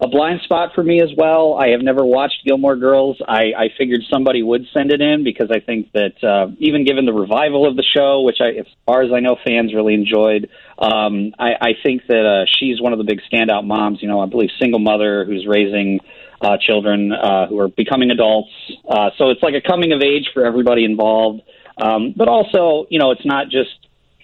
a 0.00 0.08
blind 0.08 0.40
spot 0.42 0.70
for 0.74 0.82
me 0.82 1.02
as 1.02 1.10
well. 1.16 1.58
I 1.60 1.68
have 1.68 1.82
never 1.82 2.04
watched 2.04 2.44
Gilmore 2.46 2.76
Girls. 2.76 3.18
I, 3.26 3.52
I 3.56 3.68
figured 3.76 4.00
somebody 4.10 4.42
would 4.42 4.64
send 4.72 4.90
it 4.90 5.00
in 5.02 5.24
because 5.24 5.50
I 5.50 5.60
think 5.60 5.92
that 5.92 6.24
uh, 6.24 6.52
even 6.58 6.84
given 6.86 7.04
the 7.04 7.12
revival 7.12 7.68
of 7.68 7.76
the 7.76 7.84
show, 7.94 8.22
which 8.22 8.38
I, 8.40 8.60
as 8.60 8.66
far 8.86 9.02
as 9.02 9.12
I 9.12 9.20
know, 9.20 9.36
fans 9.46 9.74
really 9.74 9.92
enjoyed, 9.92 10.48
um, 10.78 11.34
I, 11.38 11.50
I 11.60 11.70
think 11.82 12.06
that 12.08 12.24
uh, 12.24 12.46
she's 12.58 12.80
one 12.80 12.92
of 12.92 12.98
the 12.98 13.04
big 13.04 13.20
standout 13.30 13.66
moms. 13.66 13.98
You 14.00 14.08
know, 14.08 14.20
I 14.20 14.26
believe 14.26 14.48
single 14.58 14.80
mother 14.80 15.26
who's 15.26 15.46
raising 15.46 16.00
uh, 16.40 16.56
children 16.58 17.12
uh, 17.12 17.46
who 17.48 17.58
are 17.58 17.68
becoming 17.68 18.10
adults. 18.10 18.50
Uh, 18.88 19.10
so 19.18 19.28
it's 19.28 19.42
like 19.42 19.54
a 19.54 19.60
coming 19.60 19.92
of 19.92 20.00
age 20.00 20.30
for 20.32 20.46
everybody 20.46 20.84
involved. 20.84 21.42
Um, 21.76 22.14
but 22.16 22.28
also, 22.28 22.86
you 22.88 22.98
know, 22.98 23.10
it's 23.10 23.26
not 23.26 23.50
just 23.50 23.70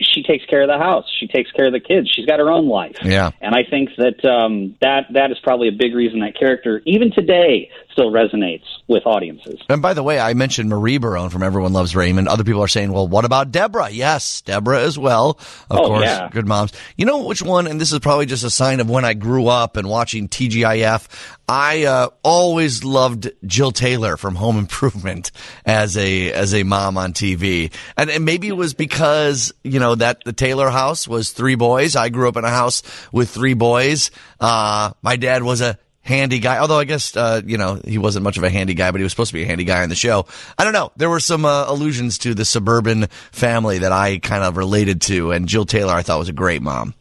she 0.00 0.22
takes 0.22 0.44
care 0.46 0.62
of 0.62 0.68
the 0.68 0.78
house. 0.78 1.04
She 1.18 1.26
takes 1.26 1.50
care 1.52 1.66
of 1.66 1.72
the 1.72 1.80
kids. 1.80 2.10
She's 2.14 2.26
got 2.26 2.38
her 2.38 2.50
own 2.50 2.68
life. 2.68 2.96
Yeah. 3.02 3.30
And 3.40 3.54
I 3.54 3.64
think 3.68 3.90
that 3.96 4.24
um, 4.24 4.76
that 4.80 5.06
that 5.12 5.30
is 5.30 5.38
probably 5.42 5.68
a 5.68 5.72
big 5.72 5.94
reason 5.94 6.20
that 6.20 6.38
character, 6.38 6.82
even 6.84 7.12
today, 7.12 7.70
still 7.96 8.10
resonates 8.12 8.64
with 8.88 9.06
audiences. 9.06 9.58
And 9.70 9.80
by 9.80 9.94
the 9.94 10.02
way, 10.02 10.20
I 10.20 10.34
mentioned 10.34 10.68
Marie 10.68 10.98
Barone 10.98 11.30
from 11.30 11.42
Everyone 11.42 11.72
Loves 11.72 11.96
Raymond. 11.96 12.28
Other 12.28 12.44
people 12.44 12.62
are 12.62 12.68
saying, 12.68 12.92
well, 12.92 13.08
what 13.08 13.24
about 13.24 13.50
Deborah? 13.50 13.88
Yes, 13.88 14.42
Deborah 14.42 14.82
as 14.82 14.98
well. 14.98 15.30
Of 15.70 15.78
Oh, 15.78 15.86
course, 15.86 16.04
yeah. 16.04 16.28
good 16.30 16.46
moms. 16.46 16.72
You 16.98 17.06
know 17.06 17.24
which 17.24 17.40
one, 17.40 17.66
and 17.66 17.80
this 17.80 17.92
is 17.92 17.98
probably 18.00 18.26
just 18.26 18.44
a 18.44 18.50
sign 18.50 18.80
of 18.80 18.90
when 18.90 19.06
I 19.06 19.14
grew 19.14 19.46
up 19.46 19.78
and 19.78 19.88
watching 19.88 20.28
TGIF. 20.28 21.08
I 21.48 21.84
uh, 21.84 22.08
always 22.22 22.84
loved 22.84 23.30
Jill 23.46 23.70
Taylor 23.72 24.16
from 24.18 24.34
Home 24.34 24.58
Improvement 24.58 25.30
as 25.64 25.96
a 25.96 26.32
as 26.32 26.52
a 26.54 26.64
mom 26.64 26.98
on 26.98 27.12
TV, 27.12 27.72
and, 27.96 28.10
and 28.10 28.24
maybe 28.24 28.48
it 28.48 28.56
was 28.56 28.74
because 28.74 29.54
you 29.62 29.78
know 29.78 29.94
that 29.94 30.22
the 30.24 30.32
Taylor 30.32 30.68
house 30.68 31.06
was 31.08 31.30
three 31.30 31.54
boys. 31.54 31.94
I 31.96 32.08
grew 32.08 32.28
up 32.28 32.36
in 32.36 32.44
a 32.44 32.50
house 32.50 32.82
with 33.12 33.30
three 33.30 33.54
boys. 33.54 34.10
Uh, 34.40 34.90
my 35.02 35.14
dad 35.16 35.44
was 35.44 35.60
a 35.60 35.78
handy 36.06 36.38
guy. 36.38 36.58
Although 36.58 36.78
I 36.78 36.84
guess 36.84 37.14
uh, 37.16 37.42
you 37.44 37.58
know 37.58 37.80
he 37.84 37.98
wasn't 37.98 38.24
much 38.24 38.38
of 38.38 38.44
a 38.44 38.50
handy 38.50 38.72
guy, 38.74 38.90
but 38.90 38.98
he 38.98 39.02
was 39.02 39.12
supposed 39.12 39.30
to 39.30 39.34
be 39.34 39.42
a 39.42 39.46
handy 39.46 39.64
guy 39.64 39.82
on 39.82 39.88
the 39.90 39.94
show. 39.94 40.26
I 40.58 40.64
don't 40.64 40.72
know. 40.72 40.92
There 40.96 41.10
were 41.10 41.20
some 41.20 41.44
uh, 41.44 41.64
allusions 41.68 42.18
to 42.18 42.32
the 42.34 42.44
suburban 42.44 43.06
family 43.32 43.78
that 43.78 43.92
I 43.92 44.18
kind 44.18 44.42
of 44.44 44.56
related 44.56 45.00
to, 45.02 45.32
and 45.32 45.46
Jill 45.48 45.66
Taylor 45.66 45.92
I 45.92 46.02
thought 46.02 46.18
was 46.18 46.28
a 46.30 46.32
great 46.32 46.62
mom. 46.62 46.94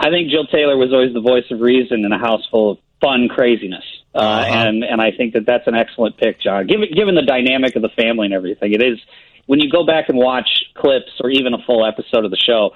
I 0.00 0.10
think 0.10 0.30
Jill 0.30 0.46
Taylor 0.46 0.76
was 0.76 0.92
always 0.92 1.12
the 1.12 1.20
voice 1.20 1.44
of 1.50 1.60
reason 1.60 2.04
in 2.04 2.12
a 2.12 2.18
house 2.18 2.46
full 2.50 2.72
of 2.72 2.78
fun 3.00 3.28
craziness. 3.28 3.84
Uh, 4.14 4.18
Uh-huh. 4.18 4.54
and 4.54 4.84
and 4.84 5.00
I 5.00 5.10
think 5.10 5.34
that 5.34 5.44
that's 5.46 5.66
an 5.66 5.74
excellent 5.74 6.16
pick, 6.16 6.40
John. 6.40 6.66
Given 6.66 6.88
given 6.94 7.14
the 7.16 7.22
dynamic 7.22 7.74
of 7.76 7.82
the 7.82 7.88
family 7.90 8.26
and 8.26 8.34
everything, 8.34 8.72
it 8.72 8.82
is 8.82 8.98
when 9.46 9.60
you 9.60 9.68
go 9.70 9.84
back 9.84 10.08
and 10.08 10.16
watch 10.16 10.48
clips 10.74 11.10
or 11.20 11.30
even 11.30 11.52
a 11.52 11.58
full 11.66 11.84
episode 11.84 12.24
of 12.24 12.30
the 12.30 12.36
show, 12.36 12.70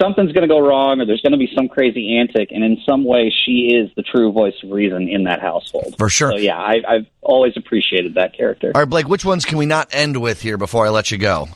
something's 0.00 0.32
going 0.32 0.46
to 0.46 0.52
go 0.52 0.60
wrong 0.60 1.00
or 1.00 1.06
there's 1.06 1.20
going 1.20 1.32
to 1.32 1.38
be 1.38 1.50
some 1.54 1.68
crazy 1.68 2.18
antic, 2.18 2.50
and 2.50 2.64
in 2.64 2.78
some 2.88 3.04
way, 3.04 3.32
she 3.44 3.74
is 3.74 3.90
the 3.96 4.02
true 4.02 4.32
voice 4.32 4.54
of 4.62 4.70
reason 4.70 5.08
in 5.08 5.24
that 5.24 5.40
household. 5.40 5.94
For 5.98 6.08
sure. 6.08 6.32
So 6.32 6.38
yeah, 6.38 6.58
I, 6.58 6.76
I've 6.86 7.06
always 7.22 7.52
appreciated 7.56 8.14
that 8.14 8.36
character. 8.36 8.72
All 8.74 8.82
right, 8.82 8.88
Blake, 8.88 9.08
which 9.08 9.24
ones 9.24 9.44
can 9.44 9.58
we 9.58 9.66
not 9.66 9.88
end 9.92 10.20
with 10.20 10.42
here 10.42 10.56
before 10.56 10.86
I 10.86 10.90
let 10.90 11.10
you 11.10 11.18
go? 11.18 11.48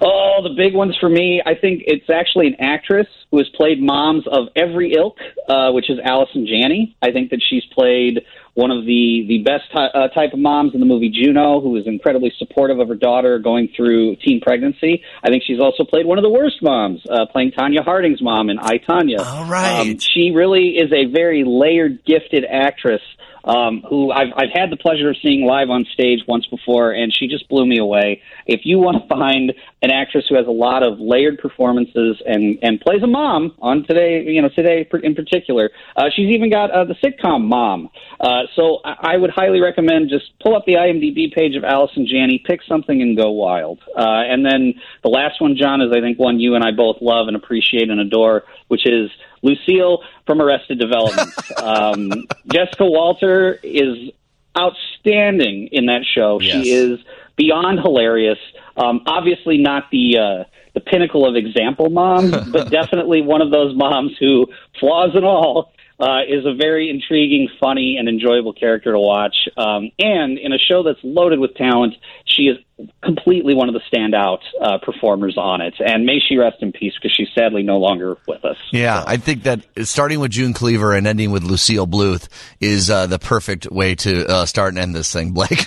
Oh, 0.00 0.40
the 0.42 0.54
big 0.56 0.74
ones 0.74 0.96
for 0.98 1.08
me. 1.08 1.42
I 1.44 1.54
think 1.54 1.82
it's 1.86 2.08
actually 2.10 2.48
an 2.48 2.56
actress 2.60 3.06
who 3.30 3.38
has 3.38 3.48
played 3.50 3.80
moms 3.80 4.26
of 4.26 4.48
every 4.56 4.94
ilk, 4.94 5.16
uh, 5.48 5.70
which 5.72 5.90
is 5.90 5.98
Allison 6.02 6.46
Janney. 6.46 6.96
I 7.02 7.12
think 7.12 7.30
that 7.30 7.42
she's 7.48 7.64
played 7.72 8.24
one 8.54 8.70
of 8.70 8.84
the 8.84 9.24
the 9.28 9.42
best 9.42 9.64
ty- 9.72 9.86
uh, 9.86 10.08
type 10.08 10.32
of 10.32 10.38
moms 10.38 10.74
in 10.74 10.80
the 10.80 10.86
movie 10.86 11.08
Juno, 11.08 11.60
who 11.60 11.76
is 11.76 11.86
incredibly 11.86 12.32
supportive 12.38 12.78
of 12.78 12.88
her 12.88 12.94
daughter 12.94 13.38
going 13.38 13.68
through 13.74 14.16
teen 14.16 14.40
pregnancy. 14.40 15.02
I 15.24 15.28
think 15.28 15.42
she's 15.46 15.60
also 15.60 15.84
played 15.84 16.06
one 16.06 16.18
of 16.18 16.22
the 16.22 16.30
worst 16.30 16.62
moms, 16.62 17.00
uh, 17.08 17.26
playing 17.26 17.52
Tonya 17.52 17.84
Harding's 17.84 18.20
mom 18.20 18.50
in 18.50 18.58
I 18.58 18.78
Tonya. 18.78 19.20
All 19.20 19.46
right. 19.46 19.80
Um, 19.80 19.98
she 19.98 20.32
really 20.34 20.76
is 20.76 20.92
a 20.92 21.06
very 21.06 21.44
layered, 21.46 22.04
gifted 22.04 22.44
actress 22.44 23.00
um, 23.44 23.84
who 23.88 24.10
I've, 24.10 24.32
I've 24.36 24.50
had 24.52 24.70
the 24.70 24.76
pleasure 24.76 25.10
of 25.10 25.16
seeing 25.22 25.44
live 25.44 25.70
on 25.70 25.84
stage 25.92 26.20
once 26.26 26.46
before, 26.46 26.92
and 26.92 27.14
she 27.14 27.26
just 27.28 27.48
blew 27.48 27.66
me 27.66 27.78
away. 27.78 28.22
If 28.46 28.60
you 28.64 28.78
want 28.78 29.02
to 29.02 29.08
find 29.08 29.52
an 29.82 29.90
actress 29.90 30.24
who 30.28 30.36
has 30.36 30.46
a 30.46 30.50
lot 30.50 30.86
of 30.86 31.00
layered 31.00 31.38
performances 31.38 32.22
and 32.24 32.58
and 32.62 32.80
plays 32.80 33.02
a 33.02 33.06
mom 33.06 33.54
on 33.60 33.84
today, 33.84 34.24
you 34.24 34.40
know, 34.40 34.48
today 34.48 34.88
in 35.02 35.14
particular, 35.14 35.70
uh, 35.96 36.04
she's 36.14 36.30
even 36.34 36.50
got 36.50 36.70
uh, 36.70 36.84
the 36.84 36.94
sitcom 36.94 37.44
Mom. 37.44 37.88
Uh, 38.20 38.42
so 38.54 38.78
I, 38.84 39.14
I 39.14 39.16
would 39.16 39.30
highly 39.30 39.60
recommend 39.60 40.10
just 40.10 40.32
pull 40.40 40.56
up 40.56 40.64
the 40.66 40.74
IMDb 40.74 41.32
page 41.32 41.56
of 41.56 41.64
Allison 41.64 42.06
Janney, 42.06 42.42
pick 42.46 42.60
something, 42.68 43.02
and 43.02 43.16
go 43.16 43.30
wild. 43.30 43.80
Uh, 43.96 44.22
and 44.26 44.44
then 44.44 44.74
the 45.02 45.10
last 45.10 45.40
one, 45.40 45.56
John, 45.56 45.80
is 45.80 45.90
I 45.92 46.00
think 46.00 46.18
one 46.18 46.38
you 46.38 46.54
and 46.54 46.64
I 46.64 46.70
both 46.70 46.96
love 47.00 47.28
and 47.28 47.36
appreciate 47.36 47.90
and 47.90 48.00
adore, 48.00 48.44
which 48.68 48.86
is 48.86 49.10
Lucille 49.42 50.02
from 50.26 50.40
Arrested 50.40 50.78
Development. 50.78 51.30
um, 51.62 52.10
Jessica 52.52 52.84
Walter 52.84 53.58
is 53.62 54.10
outstanding 54.56 55.68
in 55.72 55.86
that 55.86 56.04
show. 56.04 56.40
Yes. 56.40 56.52
She 56.64 56.72
is 56.72 57.00
beyond 57.36 57.80
hilarious. 57.80 58.38
Um, 58.76 59.02
obviously, 59.06 59.58
not 59.58 59.90
the 59.90 60.18
uh, 60.18 60.44
the 60.74 60.80
pinnacle 60.80 61.26
of 61.26 61.36
example 61.36 61.90
mom, 61.90 62.30
but 62.52 62.70
definitely 62.70 63.22
one 63.22 63.42
of 63.42 63.50
those 63.50 63.76
moms 63.76 64.12
who, 64.18 64.46
flaws 64.80 65.10
and 65.14 65.24
all, 65.24 65.72
uh, 66.02 66.22
is 66.28 66.44
a 66.44 66.52
very 66.54 66.90
intriguing, 66.90 67.48
funny, 67.60 67.96
and 67.96 68.08
enjoyable 68.08 68.52
character 68.52 68.90
to 68.90 68.98
watch. 68.98 69.36
Um, 69.56 69.90
and 70.00 70.36
in 70.36 70.52
a 70.52 70.58
show 70.58 70.82
that's 70.82 70.98
loaded 71.04 71.38
with 71.38 71.54
talent, 71.54 71.94
she 72.24 72.42
is 72.48 72.58
completely 73.04 73.54
one 73.54 73.68
of 73.68 73.74
the 73.74 73.80
standout 73.92 74.38
uh, 74.60 74.78
performers 74.84 75.36
on 75.38 75.60
it. 75.60 75.74
And 75.78 76.04
may 76.04 76.18
she 76.18 76.36
rest 76.36 76.56
in 76.60 76.72
peace 76.72 76.94
because 77.00 77.14
she's 77.16 77.28
sadly 77.38 77.62
no 77.62 77.76
longer 77.78 78.16
with 78.26 78.44
us. 78.44 78.56
Yeah, 78.72 79.04
I 79.06 79.16
think 79.16 79.44
that 79.44 79.60
starting 79.84 80.18
with 80.18 80.32
June 80.32 80.52
Cleaver 80.54 80.92
and 80.92 81.06
ending 81.06 81.30
with 81.30 81.44
Lucille 81.44 81.86
Bluth 81.86 82.26
is 82.60 82.90
uh, 82.90 83.06
the 83.06 83.20
perfect 83.20 83.70
way 83.70 83.94
to 83.94 84.26
uh, 84.28 84.46
start 84.46 84.70
and 84.70 84.78
end 84.78 84.96
this 84.96 85.12
thing, 85.12 85.30
Blake. 85.30 85.66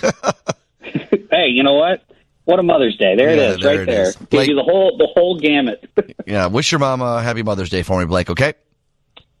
hey, 0.82 1.46
you 1.48 1.62
know 1.62 1.74
what? 1.76 2.02
What 2.44 2.60
a 2.60 2.62
Mother's 2.62 2.96
Day! 2.96 3.16
There 3.16 3.28
Yeah, 3.34 3.42
it 3.42 3.50
is, 3.56 3.58
there 3.60 3.70
right 3.78 3.80
it 3.80 3.86
there. 3.86 4.02
is. 4.02 4.16
Gives 4.16 4.28
Blake- 4.28 4.48
you 4.50 4.54
the 4.54 4.62
whole 4.62 4.96
the 4.98 5.08
whole 5.14 5.40
gamut. 5.40 5.88
yeah, 6.26 6.46
wish 6.46 6.70
your 6.70 6.78
mom 6.78 7.00
a 7.02 7.20
happy 7.22 7.42
Mother's 7.42 7.70
Day 7.70 7.82
for 7.82 7.98
me, 7.98 8.04
Blake, 8.04 8.30
okay? 8.30 8.54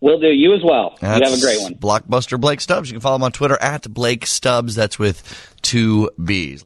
We'll 0.06 0.20
do. 0.20 0.28
You 0.28 0.54
as 0.54 0.62
well. 0.62 0.96
you 1.02 1.08
have 1.08 1.20
a 1.20 1.40
great 1.40 1.60
one. 1.60 1.74
Blockbuster 1.74 2.40
Blake 2.40 2.60
Stubbs. 2.60 2.88
You 2.88 2.94
can 2.94 3.00
follow 3.00 3.16
him 3.16 3.24
on 3.24 3.32
Twitter 3.32 3.60
at 3.60 3.92
Blake 3.92 4.24
Stubbs. 4.24 4.76
That's 4.76 5.00
with 5.00 5.20
two 5.62 6.10
B's. 6.22 6.64